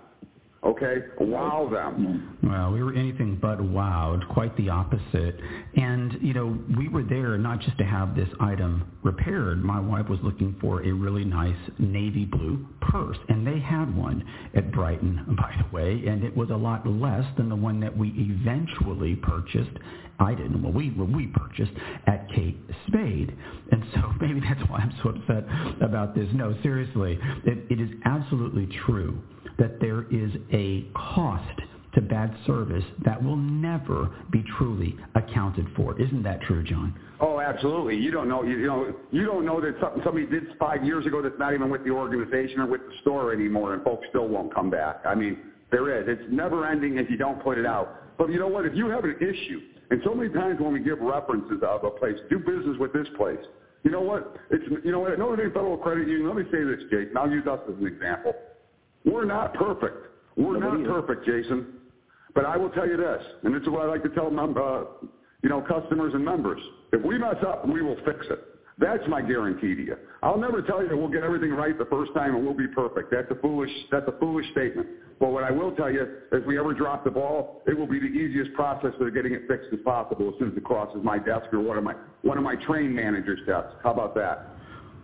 okay? 0.63 0.97
Wow 1.19 1.69
them. 1.71 2.37
Well, 2.43 2.71
we 2.71 2.83
were 2.83 2.93
anything 2.93 3.37
but 3.41 3.59
wowed, 3.59 4.27
quite 4.29 4.55
the 4.57 4.69
opposite. 4.69 5.39
And, 5.75 6.17
you 6.21 6.33
know, 6.33 6.57
we 6.77 6.87
were 6.87 7.03
there 7.03 7.37
not 7.37 7.61
just 7.61 7.77
to 7.79 7.83
have 7.83 8.15
this 8.15 8.29
item 8.39 8.85
repaired. 9.03 9.63
My 9.63 9.79
wife 9.79 10.07
was 10.09 10.19
looking 10.23 10.55
for 10.61 10.83
a 10.83 10.91
really 10.91 11.23
nice 11.25 11.57
navy 11.79 12.25
blue 12.25 12.65
purse, 12.81 13.17
and 13.29 13.45
they 13.45 13.59
had 13.59 13.95
one 13.95 14.23
at 14.55 14.71
Brighton, 14.71 15.25
by 15.37 15.55
the 15.57 15.75
way, 15.75 16.03
and 16.07 16.23
it 16.23 16.35
was 16.35 16.49
a 16.49 16.55
lot 16.55 16.85
less 16.87 17.25
than 17.37 17.49
the 17.49 17.55
one 17.55 17.79
that 17.79 17.95
we 17.95 18.09
eventually 18.09 19.15
purchased. 19.15 19.77
I 20.19 20.35
didn't. 20.35 20.61
Well, 20.61 20.71
we 20.71 20.91
well, 20.91 21.07
we 21.07 21.27
purchased 21.33 21.71
at 22.05 22.27
Kate 22.35 22.55
Spade, 22.87 23.35
and 23.71 23.83
so 23.95 24.01
maybe 24.21 24.39
that's 24.39 24.61
why 24.69 24.77
I'm 24.77 24.93
so 25.01 25.09
upset 25.09 25.45
about 25.81 26.13
this. 26.13 26.27
No, 26.33 26.55
seriously, 26.61 27.17
it, 27.43 27.57
it 27.71 27.81
is 27.81 27.89
absolutely 28.05 28.69
true 28.85 29.19
that 29.59 29.79
there 29.79 30.05
is 30.11 30.31
a 30.51 30.85
cost 30.95 31.61
to 31.93 32.01
bad 32.01 32.33
service 32.47 32.83
that 33.03 33.21
will 33.21 33.35
never 33.35 34.09
be 34.31 34.43
truly 34.57 34.95
accounted 35.15 35.67
for. 35.75 35.99
Isn't 35.99 36.23
that 36.23 36.41
true, 36.41 36.63
John? 36.63 36.97
Oh, 37.19 37.39
absolutely. 37.39 37.97
You 37.97 38.11
don't 38.11 38.29
know. 38.29 38.43
You, 38.43 38.65
know. 38.65 38.95
You 39.11 39.25
don't 39.25 39.45
know 39.45 39.59
that 39.61 39.75
something 39.81 40.01
somebody 40.03 40.25
did 40.25 40.43
five 40.57 40.83
years 40.85 41.05
ago 41.05 41.21
that's 41.21 41.37
not 41.37 41.53
even 41.53 41.69
with 41.69 41.83
the 41.83 41.91
organization 41.91 42.61
or 42.61 42.67
with 42.67 42.81
the 42.81 42.93
store 43.01 43.33
anymore, 43.33 43.73
and 43.73 43.83
folks 43.83 44.07
still 44.09 44.27
won't 44.27 44.53
come 44.53 44.69
back. 44.69 45.01
I 45.05 45.15
mean, 45.15 45.37
there 45.71 45.99
is. 45.99 46.05
It's 46.07 46.31
never 46.31 46.65
ending 46.65 46.97
if 46.97 47.09
you 47.09 47.17
don't 47.17 47.41
put 47.43 47.57
it 47.57 47.65
out. 47.65 48.17
But 48.17 48.29
you 48.29 48.39
know 48.39 48.47
what? 48.47 48.65
If 48.65 48.75
you 48.75 48.87
have 48.87 49.03
an 49.03 49.15
issue, 49.17 49.61
and 49.89 50.01
so 50.05 50.13
many 50.13 50.33
times 50.33 50.59
when 50.59 50.73
we 50.73 50.79
give 50.79 50.99
references 50.99 51.61
of 51.61 51.83
a 51.83 51.91
place, 51.91 52.15
do 52.29 52.39
business 52.39 52.77
with 52.79 52.93
this 52.93 53.07
place. 53.17 53.39
You 53.83 53.91
know 53.91 54.01
what? 54.01 54.35
It's 54.49 54.63
you 54.85 54.91
know 54.91 54.99
what? 54.99 55.17
Notre 55.17 55.35
Dame 55.35 55.51
Federal 55.51 55.77
Credit 55.77 56.07
Union. 56.07 56.27
Let 56.27 56.37
me 56.37 56.43
say 56.51 56.63
this, 56.63 56.79
Jason. 56.89 57.17
I'll 57.17 57.29
use 57.29 57.45
us 57.47 57.59
as 57.67 57.75
an 57.79 57.87
example. 57.87 58.33
We're 59.05 59.25
not 59.25 59.53
perfect. 59.53 60.07
We're 60.37 60.59
Nobody 60.59 60.83
not 60.83 61.05
perfect, 61.05 61.25
Jason. 61.25 61.65
But 62.33 62.45
I 62.45 62.55
will 62.57 62.69
tell 62.69 62.87
you 62.87 62.97
this, 62.97 63.21
and 63.43 63.53
this 63.53 63.61
is 63.61 63.69
what 63.69 63.81
I 63.81 63.85
like 63.85 64.03
to 64.03 64.09
tell 64.09 64.31
mem- 64.31 64.55
uh, 64.57 64.83
you 65.41 65.49
know 65.49 65.61
customers 65.61 66.13
and 66.13 66.23
members: 66.23 66.61
if 66.93 67.03
we 67.03 67.17
mess 67.17 67.35
up, 67.45 67.67
we 67.67 67.81
will 67.81 67.97
fix 68.05 68.25
it. 68.29 68.39
That's 68.81 69.03
my 69.07 69.21
guarantee 69.21 69.75
to 69.75 69.81
you. 69.83 69.95
I'll 70.23 70.39
never 70.39 70.61
tell 70.61 70.81
you 70.81 70.89
that 70.89 70.97
we'll 70.97 71.09
get 71.09 71.23
everything 71.23 71.51
right 71.51 71.77
the 71.77 71.85
first 71.85 72.13
time 72.15 72.35
and 72.35 72.43
we'll 72.43 72.55
be 72.55 72.67
perfect. 72.67 73.11
That's 73.11 73.29
a 73.29 73.35
foolish. 73.35 73.69
That's 73.91 74.07
a 74.07 74.17
foolish 74.19 74.49
statement. 74.51 74.87
But 75.19 75.29
what 75.29 75.43
I 75.43 75.51
will 75.51 75.71
tell 75.73 75.91
you, 75.91 76.07
if 76.31 76.43
we 76.47 76.57
ever 76.57 76.73
drop 76.73 77.03
the 77.03 77.11
ball, 77.11 77.61
it 77.67 77.77
will 77.77 77.85
be 77.85 77.99
the 77.99 78.07
easiest 78.07 78.53
process 78.53 78.93
of 78.99 79.13
getting 79.13 79.33
it 79.33 79.43
fixed 79.47 79.67
as 79.71 79.79
possible 79.85 80.29
as 80.29 80.39
soon 80.39 80.51
as 80.51 80.57
it 80.57 80.63
crosses 80.63 81.01
my 81.03 81.19
desk 81.19 81.53
or 81.53 81.59
one 81.59 81.77
of 81.77 81.83
my 81.83 81.93
one 82.23 82.39
of 82.39 82.43
my 82.43 82.55
train 82.55 82.93
managers' 82.95 83.39
desks. 83.45 83.73
How 83.83 83.91
about 83.91 84.15
that? 84.15 84.47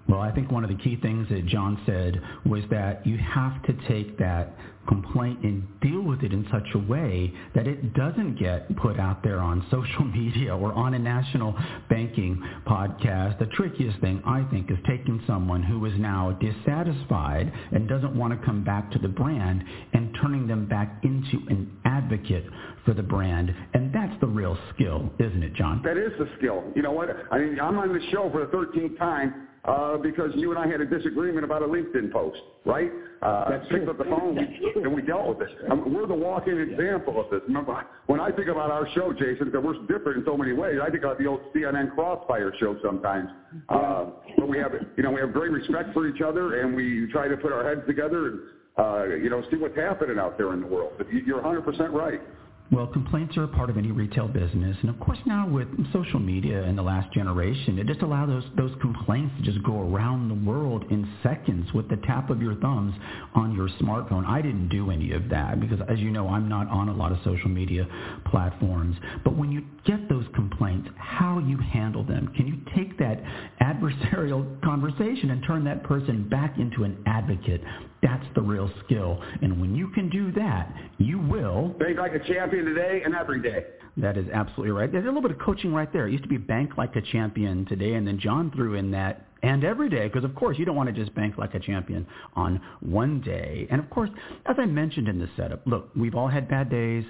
Well, 0.09 0.21
I 0.21 0.31
think 0.31 0.51
one 0.51 0.63
of 0.63 0.69
the 0.69 0.77
key 0.77 0.97
things 1.01 1.27
that 1.29 1.45
John 1.47 1.81
said 1.85 2.21
was 2.45 2.63
that 2.71 3.05
you 3.05 3.17
have 3.17 3.61
to 3.63 3.73
take 3.87 4.17
that 4.19 4.53
complaint 4.87 5.43
and 5.43 5.67
deal 5.81 6.01
with 6.01 6.23
it 6.23 6.31
in 6.31 6.47
such 6.51 6.67
a 6.73 6.79
way 6.79 7.33
that 7.55 7.67
it 7.67 7.93
doesn't 7.93 8.39
get 8.39 8.73
put 8.77 8.99
out 8.99 9.21
there 9.21 9.39
on 9.39 9.65
social 9.69 10.03
media 10.15 10.55
or 10.55 10.71
on 10.73 10.93
a 10.93 10.99
national 10.99 11.53
banking 11.89 12.41
podcast. 12.65 13.37
The 13.39 13.47
trickiest 13.47 13.99
thing, 13.99 14.21
I 14.25 14.43
think, 14.49 14.71
is 14.71 14.77
taking 14.87 15.21
someone 15.27 15.61
who 15.61 15.85
is 15.85 15.93
now 15.97 16.37
dissatisfied 16.39 17.51
and 17.71 17.87
doesn't 17.89 18.15
want 18.17 18.39
to 18.39 18.45
come 18.45 18.63
back 18.63 18.91
to 18.91 18.99
the 18.99 19.09
brand 19.09 19.63
and 19.93 20.15
turning 20.21 20.47
them 20.47 20.67
back 20.67 21.01
into 21.03 21.45
an 21.49 21.69
advocate 21.85 22.45
for 22.85 22.93
the 22.93 23.03
brand. 23.03 23.53
And 23.73 23.93
that's 23.93 24.17
the 24.21 24.27
real 24.27 24.57
skill, 24.73 25.11
isn't 25.19 25.43
it, 25.43 25.53
John? 25.55 25.81
That 25.83 25.97
is 25.97 26.13
the 26.17 26.29
skill. 26.37 26.63
You 26.75 26.81
know 26.81 26.91
what? 26.91 27.09
I 27.31 27.39
mean, 27.39 27.59
I'm 27.59 27.77
on 27.77 27.89
the 27.89 28.01
show 28.11 28.29
for 28.31 28.45
the 28.45 28.51
13th 28.51 28.97
time 28.97 29.47
uh, 29.67 29.97
because 29.97 30.31
you 30.35 30.49
and 30.51 30.59
I 30.59 30.67
had 30.67 30.79
a 30.79 30.85
disagreement 30.85 31.43
about 31.43 31.61
a 31.61 31.65
LinkedIn 31.65 32.11
post, 32.11 32.39
right? 32.65 32.89
Uh, 33.21 33.49
That's 33.49 33.67
picked 33.67 33.83
true. 33.83 33.91
up 33.91 33.97
the 33.97 34.05
phone 34.05 34.37
and 34.37 34.93
we 34.93 35.01
dealt 35.01 35.27
with 35.27 35.49
it. 35.49 35.71
Um, 35.71 35.93
we're 35.93 36.07
the 36.07 36.13
walk-in 36.13 36.57
example 36.57 37.19
of 37.19 37.29
this. 37.29 37.41
Remember, 37.47 37.85
when 38.05 38.19
I 38.19 38.31
think 38.31 38.47
about 38.47 38.71
our 38.71 38.87
show, 38.95 39.11
Jason, 39.11 39.45
because 39.51 39.63
we're 39.63 39.79
different 39.87 40.19
in 40.19 40.25
so 40.25 40.37
many 40.37 40.53
ways, 40.53 40.79
I 40.81 40.89
think 40.89 41.03
about 41.03 41.17
the 41.17 41.27
old 41.27 41.41
CNN 41.53 41.93
Crossfire 41.93 42.53
show 42.59 42.77
sometimes. 42.83 43.29
Uh, 43.67 44.05
but 44.37 44.47
we 44.47 44.57
have, 44.57 44.71
you 44.95 45.03
know, 45.03 45.11
we 45.11 45.19
have 45.19 45.33
great 45.33 45.51
respect 45.51 45.93
for 45.93 46.07
each 46.07 46.21
other 46.21 46.61
and 46.61 46.75
we 46.75 47.09
try 47.11 47.27
to 47.27 47.35
put 47.35 47.51
our 47.51 47.67
heads 47.67 47.81
together 47.87 48.27
and, 48.27 48.39
uh, 48.77 49.15
you 49.15 49.29
know, 49.29 49.43
see 49.51 49.57
what's 49.57 49.75
happening 49.75 50.17
out 50.17 50.37
there 50.37 50.53
in 50.53 50.61
the 50.61 50.67
world. 50.67 50.93
But 50.97 51.07
you're 51.11 51.41
100% 51.41 51.91
right. 51.91 52.21
Well, 52.69 52.85
complaints 52.85 53.37
are 53.37 53.43
a 53.43 53.47
part 53.47 53.69
of 53.69 53.77
any 53.77 53.91
retail 53.91 54.27
business. 54.27 54.75
And 54.81 54.89
of 54.89 54.99
course 54.99 55.19
now 55.25 55.47
with 55.47 55.67
social 55.93 56.19
media 56.19 56.63
in 56.63 56.75
the 56.75 56.81
last 56.81 57.13
generation, 57.13 57.79
it 57.79 57.87
just 57.87 58.01
allows 58.01 58.27
those, 58.27 58.43
those 58.57 58.81
complaints 58.81 59.33
to 59.37 59.43
just 59.43 59.63
go 59.63 59.89
around 59.89 60.27
the 60.27 60.49
world 60.49 60.83
in 60.89 61.07
seconds 61.23 61.71
with 61.73 61.89
the 61.89 61.95
tap 62.05 62.29
of 62.29 62.41
your 62.41 62.55
thumbs 62.55 62.93
on 63.35 63.55
your 63.55 63.69
smartphone. 63.81 64.25
I 64.25 64.41
didn't 64.41 64.67
do 64.67 64.91
any 64.91 65.13
of 65.13 65.29
that 65.29 65.61
because 65.61 65.79
as 65.87 65.99
you 65.99 66.11
know, 66.11 66.27
I'm 66.27 66.49
not 66.49 66.67
on 66.67 66.89
a 66.89 66.93
lot 66.93 67.13
of 67.13 67.19
social 67.23 67.49
media 67.49 67.87
platforms. 68.25 68.97
But 69.23 69.37
when 69.37 69.49
you 69.49 69.63
get 69.85 70.09
those 70.09 70.25
complaints, 70.35 70.89
how 70.97 71.39
you 71.39 71.57
handle 71.57 72.03
them, 72.03 72.33
can 72.35 72.47
you 72.47 72.57
take 72.75 72.97
that 72.99 73.23
adversarial 73.61 74.61
conversation 74.61 75.31
and 75.31 75.41
turn 75.47 75.63
that 75.63 75.83
person 75.83 76.27
back 76.27 76.57
into 76.57 76.83
an 76.83 77.01
advocate 77.05 77.61
that's 78.07 78.25
the 78.35 78.41
real 78.41 78.71
skill. 78.85 79.21
And 79.41 79.59
when 79.59 79.75
you 79.75 79.89
can 79.89 80.09
do 80.09 80.31
that, 80.33 80.73
you 80.97 81.19
will 81.19 81.69
bank 81.79 81.97
like 81.97 82.13
a 82.13 82.19
champion 82.19 82.65
today 82.65 83.01
and 83.03 83.13
every 83.13 83.41
day. 83.41 83.65
That 83.97 84.17
is 84.17 84.27
absolutely 84.31 84.71
right. 84.71 84.91
There's 84.91 85.03
a 85.03 85.07
little 85.07 85.21
bit 85.21 85.31
of 85.31 85.39
coaching 85.39 85.73
right 85.73 85.91
there. 85.91 86.07
It 86.07 86.11
used 86.11 86.23
to 86.23 86.29
be 86.29 86.37
bank 86.37 86.77
like 86.77 86.95
a 86.95 87.01
champion 87.01 87.65
today, 87.65 87.95
and 87.95 88.07
then 88.07 88.19
John 88.19 88.51
threw 88.51 88.75
in 88.75 88.91
that 88.91 89.27
and 89.43 89.63
every 89.63 89.87
day 89.87 90.07
because 90.07 90.23
of 90.23 90.33
course 90.33 90.57
you 90.57 90.65
don't 90.65 90.75
want 90.75 90.87
to 90.87 90.93
just 90.93 91.13
bank 91.13 91.37
like 91.37 91.53
a 91.53 91.59
champion 91.59 92.07
on 92.35 92.61
one 92.79 93.21
day. 93.21 93.67
And 93.69 93.79
of 93.79 93.89
course, 93.89 94.09
as 94.45 94.55
I 94.57 94.65
mentioned 94.65 95.07
in 95.07 95.19
the 95.19 95.29
setup, 95.35 95.61
look, 95.65 95.89
we've 95.95 96.15
all 96.15 96.27
had 96.27 96.47
bad 96.47 96.69
days. 96.69 97.03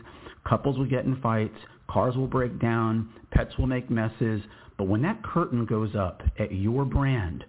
Couples 0.45 0.77
will 0.77 0.85
get 0.85 1.05
in 1.05 1.21
fights. 1.21 1.57
Cars 1.89 2.15
will 2.15 2.27
break 2.27 2.59
down. 2.59 3.09
Pets 3.31 3.57
will 3.57 3.67
make 3.67 3.89
messes. 3.89 4.41
But 4.77 4.87
when 4.87 5.01
that 5.03 5.23
curtain 5.23 5.65
goes 5.65 5.95
up 5.95 6.21
at 6.39 6.51
your 6.51 6.85
brand, 6.85 7.45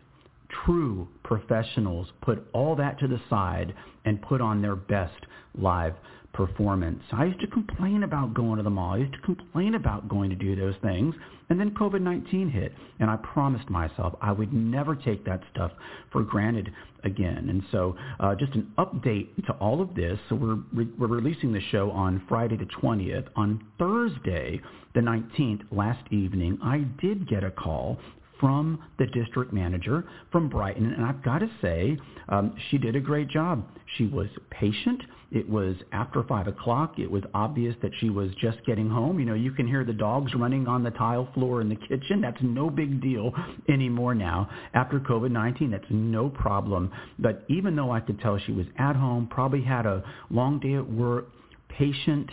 true 0.64 1.08
professionals 1.24 2.08
put 2.22 2.46
all 2.52 2.76
that 2.76 2.98
to 3.00 3.08
the 3.08 3.20
side 3.28 3.74
and 4.04 4.20
put 4.22 4.40
on 4.40 4.62
their 4.62 4.76
best 4.76 5.26
live 5.54 5.94
performance. 6.32 7.02
I 7.12 7.24
used 7.24 7.40
to 7.40 7.46
complain 7.48 8.04
about 8.04 8.34
going 8.34 8.58
to 8.58 8.62
the 8.62 8.70
mall. 8.70 8.94
I 8.94 8.98
used 8.98 9.14
to 9.14 9.20
complain 9.20 9.74
about 9.74 10.08
going 10.08 10.30
to 10.30 10.36
do 10.36 10.54
those 10.54 10.74
things. 10.82 11.14
And 11.50 11.58
then 11.58 11.70
COVID-19 11.70 12.52
hit. 12.52 12.72
And 13.00 13.10
I 13.10 13.16
promised 13.16 13.68
myself 13.70 14.14
I 14.20 14.32
would 14.32 14.52
never 14.52 14.94
take 14.94 15.24
that 15.24 15.40
stuff 15.52 15.72
for 16.12 16.22
granted 16.22 16.70
again. 17.02 17.48
And 17.48 17.62
so 17.72 17.96
uh, 18.20 18.34
just 18.34 18.52
an 18.52 18.70
update 18.78 19.34
to 19.46 19.52
all 19.54 19.80
of 19.80 19.94
this. 19.94 20.18
So 20.28 20.36
we're, 20.36 20.58
re- 20.72 20.92
we're 20.98 21.08
releasing 21.08 21.52
the 21.52 21.62
show 21.72 21.90
on 21.90 22.22
Friday 22.28 22.56
the 22.56 22.66
20th. 22.66 23.26
On 23.34 23.64
Thursday 23.78 24.60
the 24.94 25.00
19th, 25.00 25.62
last 25.72 26.06
evening, 26.12 26.58
I 26.62 26.86
did 27.00 27.28
get 27.28 27.42
a 27.42 27.50
call 27.50 27.98
from 28.40 28.82
the 28.98 29.06
district 29.06 29.52
manager 29.52 30.04
from 30.30 30.48
Brighton, 30.48 30.92
and 30.92 31.04
I've 31.04 31.22
got 31.22 31.38
to 31.38 31.50
say, 31.60 31.98
um, 32.28 32.54
she 32.70 32.78
did 32.78 32.96
a 32.96 33.00
great 33.00 33.28
job. 33.28 33.66
She 33.96 34.06
was 34.06 34.28
patient. 34.50 35.02
It 35.30 35.48
was 35.48 35.76
after 35.92 36.22
5 36.22 36.48
o'clock. 36.48 36.98
It 36.98 37.10
was 37.10 37.22
obvious 37.34 37.74
that 37.82 37.90
she 38.00 38.08
was 38.08 38.30
just 38.40 38.64
getting 38.64 38.88
home. 38.88 39.18
You 39.18 39.26
know, 39.26 39.34
you 39.34 39.52
can 39.52 39.66
hear 39.66 39.84
the 39.84 39.92
dogs 39.92 40.32
running 40.34 40.66
on 40.66 40.82
the 40.82 40.90
tile 40.92 41.28
floor 41.34 41.60
in 41.60 41.68
the 41.68 41.76
kitchen. 41.76 42.20
That's 42.22 42.38
no 42.40 42.70
big 42.70 43.02
deal 43.02 43.32
anymore 43.68 44.14
now. 44.14 44.48
After 44.72 44.98
COVID-19, 45.00 45.70
that's 45.70 45.84
no 45.90 46.30
problem. 46.30 46.90
But 47.18 47.44
even 47.48 47.76
though 47.76 47.90
I 47.90 48.00
could 48.00 48.20
tell 48.20 48.38
she 48.38 48.52
was 48.52 48.66
at 48.78 48.96
home, 48.96 49.28
probably 49.30 49.62
had 49.62 49.84
a 49.84 50.02
long 50.30 50.60
day 50.60 50.74
at 50.74 50.90
work, 50.90 51.28
patient, 51.68 52.30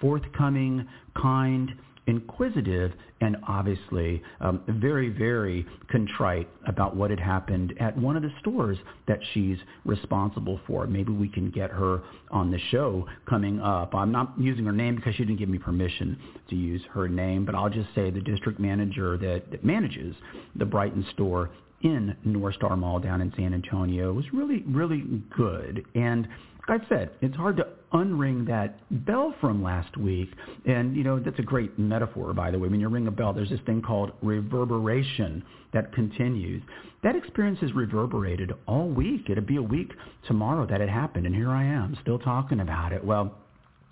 forthcoming, 0.00 0.86
kind, 1.20 1.72
inquisitive 2.06 2.92
and 3.20 3.36
obviously 3.46 4.22
um, 4.40 4.62
very, 4.66 5.08
very 5.08 5.64
contrite 5.90 6.48
about 6.66 6.96
what 6.96 7.10
had 7.10 7.20
happened 7.20 7.74
at 7.78 7.96
one 7.96 8.16
of 8.16 8.22
the 8.22 8.32
stores 8.40 8.76
that 9.06 9.18
she's 9.32 9.58
responsible 9.84 10.60
for. 10.66 10.86
Maybe 10.86 11.12
we 11.12 11.28
can 11.28 11.50
get 11.50 11.70
her 11.70 12.02
on 12.30 12.50
the 12.50 12.58
show 12.70 13.06
coming 13.28 13.60
up. 13.60 13.94
I'm 13.94 14.10
not 14.10 14.32
using 14.38 14.64
her 14.64 14.72
name 14.72 14.96
because 14.96 15.14
she 15.14 15.24
didn't 15.24 15.38
give 15.38 15.48
me 15.48 15.58
permission 15.58 16.18
to 16.50 16.56
use 16.56 16.82
her 16.92 17.08
name, 17.08 17.44
but 17.44 17.54
I'll 17.54 17.70
just 17.70 17.94
say 17.94 18.10
the 18.10 18.20
district 18.20 18.58
manager 18.58 19.16
that, 19.18 19.50
that 19.50 19.64
manages 19.64 20.16
the 20.56 20.64
Brighton 20.64 21.06
store 21.12 21.50
in 21.82 22.16
North 22.24 22.54
Star 22.54 22.76
Mall 22.76 23.00
down 23.00 23.20
in 23.20 23.32
San 23.36 23.54
Antonio 23.54 24.12
was 24.12 24.24
really, 24.32 24.62
really 24.66 25.02
good. 25.36 25.84
And 25.94 26.28
like 26.68 26.82
I 26.84 26.88
said, 26.88 27.10
it's 27.20 27.36
hard 27.36 27.56
to 27.56 27.66
unring 27.92 28.46
that 28.46 28.78
bell 29.04 29.34
from 29.40 29.62
last 29.62 29.96
week. 29.96 30.30
And, 30.64 30.96
you 30.96 31.02
know, 31.02 31.18
that's 31.18 31.38
a 31.38 31.42
great 31.42 31.78
metaphor, 31.78 32.32
by 32.32 32.50
the 32.50 32.58
way. 32.58 32.68
When 32.68 32.80
you 32.80 32.88
ring 32.88 33.08
a 33.08 33.10
bell, 33.10 33.32
there's 33.32 33.50
this 33.50 33.60
thing 33.66 33.82
called 33.82 34.12
reverberation 34.22 35.42
that 35.72 35.92
continues. 35.92 36.62
That 37.02 37.16
experience 37.16 37.58
is 37.62 37.72
reverberated 37.74 38.52
all 38.66 38.88
week. 38.88 39.28
It'll 39.28 39.44
be 39.44 39.56
a 39.56 39.62
week 39.62 39.92
tomorrow 40.28 40.66
that 40.66 40.80
it 40.80 40.88
happened, 40.88 41.26
and 41.26 41.34
here 41.34 41.50
I 41.50 41.64
am 41.64 41.96
still 42.00 42.18
talking 42.18 42.60
about 42.60 42.92
it. 42.92 43.04
Well, 43.04 43.34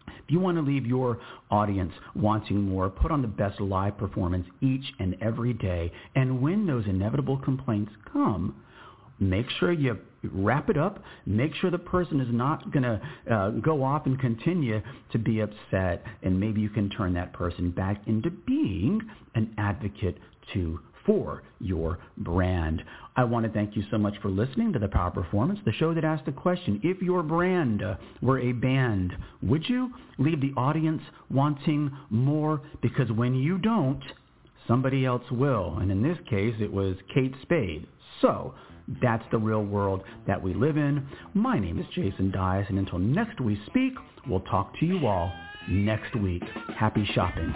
if 0.07 0.31
you 0.31 0.39
want 0.39 0.57
to 0.59 0.63
leave 0.63 0.87
your 0.87 1.19
audience 1.51 1.93
wanting 2.15 2.63
more, 2.63 2.89
put 2.89 3.11
on 3.11 3.21
the 3.21 3.29
best 3.29 3.61
live 3.61 3.99
performance 3.99 4.47
each 4.61 4.85
and 5.01 5.17
every 5.21 5.53
day. 5.53 5.91
And 6.15 6.41
when 6.41 6.67
those 6.67 6.85
inevitable 6.87 7.39
complaints 7.39 7.91
come, 8.13 8.55
make 9.19 9.47
sure 9.59 9.73
you 9.73 9.99
wrap 10.25 10.69
it 10.71 10.77
up. 10.77 11.03
Make 11.27 11.55
sure 11.55 11.71
the 11.71 11.79
person 11.79 12.21
is 12.21 12.29
not 12.31 12.71
going 12.73 12.83
to 12.83 13.01
uh, 13.33 13.51
go 13.51 13.83
off 13.83 14.07
and 14.07 14.19
continue 14.19 14.81
to 15.13 15.19
be 15.19 15.41
upset, 15.41 16.05
and 16.23 16.39
maybe 16.39 16.61
you 16.61 16.71
can 16.71 16.91
turn 16.91 17.15
that 17.15 17.33
person 17.33 17.71
back 17.71 18.03
into 18.07 18.31
being 18.31 19.01
an 19.35 19.55
advocate 19.59 20.19
to 20.55 20.81
for 21.07 21.43
your 21.61 21.99
brand. 22.19 22.83
I 23.17 23.25
want 23.25 23.47
to 23.47 23.53
thank 23.53 23.77
you 23.77 23.83
so 23.91 23.99
much 23.99 24.15
for 24.23 24.29
listening 24.29 24.73
to 24.73 24.79
The 24.79 24.89
Power 24.89 25.11
Performance, 25.11 25.59
the 25.65 25.73
show 25.73 25.95
that 25.95 26.05
asked 26.05 26.27
the 26.27 26.33
question, 26.33 26.81
if 26.83 27.03
your 27.03 27.23
brand 27.23 27.83
were 28.23 28.39
a 28.39 28.53
band, 28.53 29.13
would 29.43 29.69
you 29.69 29.91
leave 30.19 30.41
the 30.41 30.53
audience 30.57 31.03
wanting 31.31 31.91
more? 32.11 32.61
Because 32.83 33.11
when 33.11 33.35
you 33.35 33.59
don't, 33.59 34.03
somebody 34.71 35.05
else 35.05 35.25
will. 35.33 35.77
And 35.81 35.91
in 35.91 36.01
this 36.01 36.17
case, 36.31 36.55
it 36.61 36.73
was 36.73 36.95
Kate 37.13 37.35
Spade. 37.43 37.89
So 38.21 38.55
that's 39.03 39.25
the 39.33 39.39
real 39.39 39.65
world 39.65 40.03
that 40.29 40.41
we 40.41 40.55
live 40.55 40.77
in. 40.77 41.07
My 41.35 41.59
name 41.59 41.79
is 41.81 41.87
Jason 41.93 42.31
Dias, 42.31 42.67
and 42.69 42.79
until 42.79 43.01
next 43.01 43.41
we 43.41 43.61
speak, 43.67 43.95
we'll 44.29 44.41
talk 44.41 44.79
to 44.79 44.87
you 44.87 45.07
all 45.07 45.33
next 45.69 46.15
week. 46.17 46.45
Happy 46.79 47.05
shopping. 47.15 47.53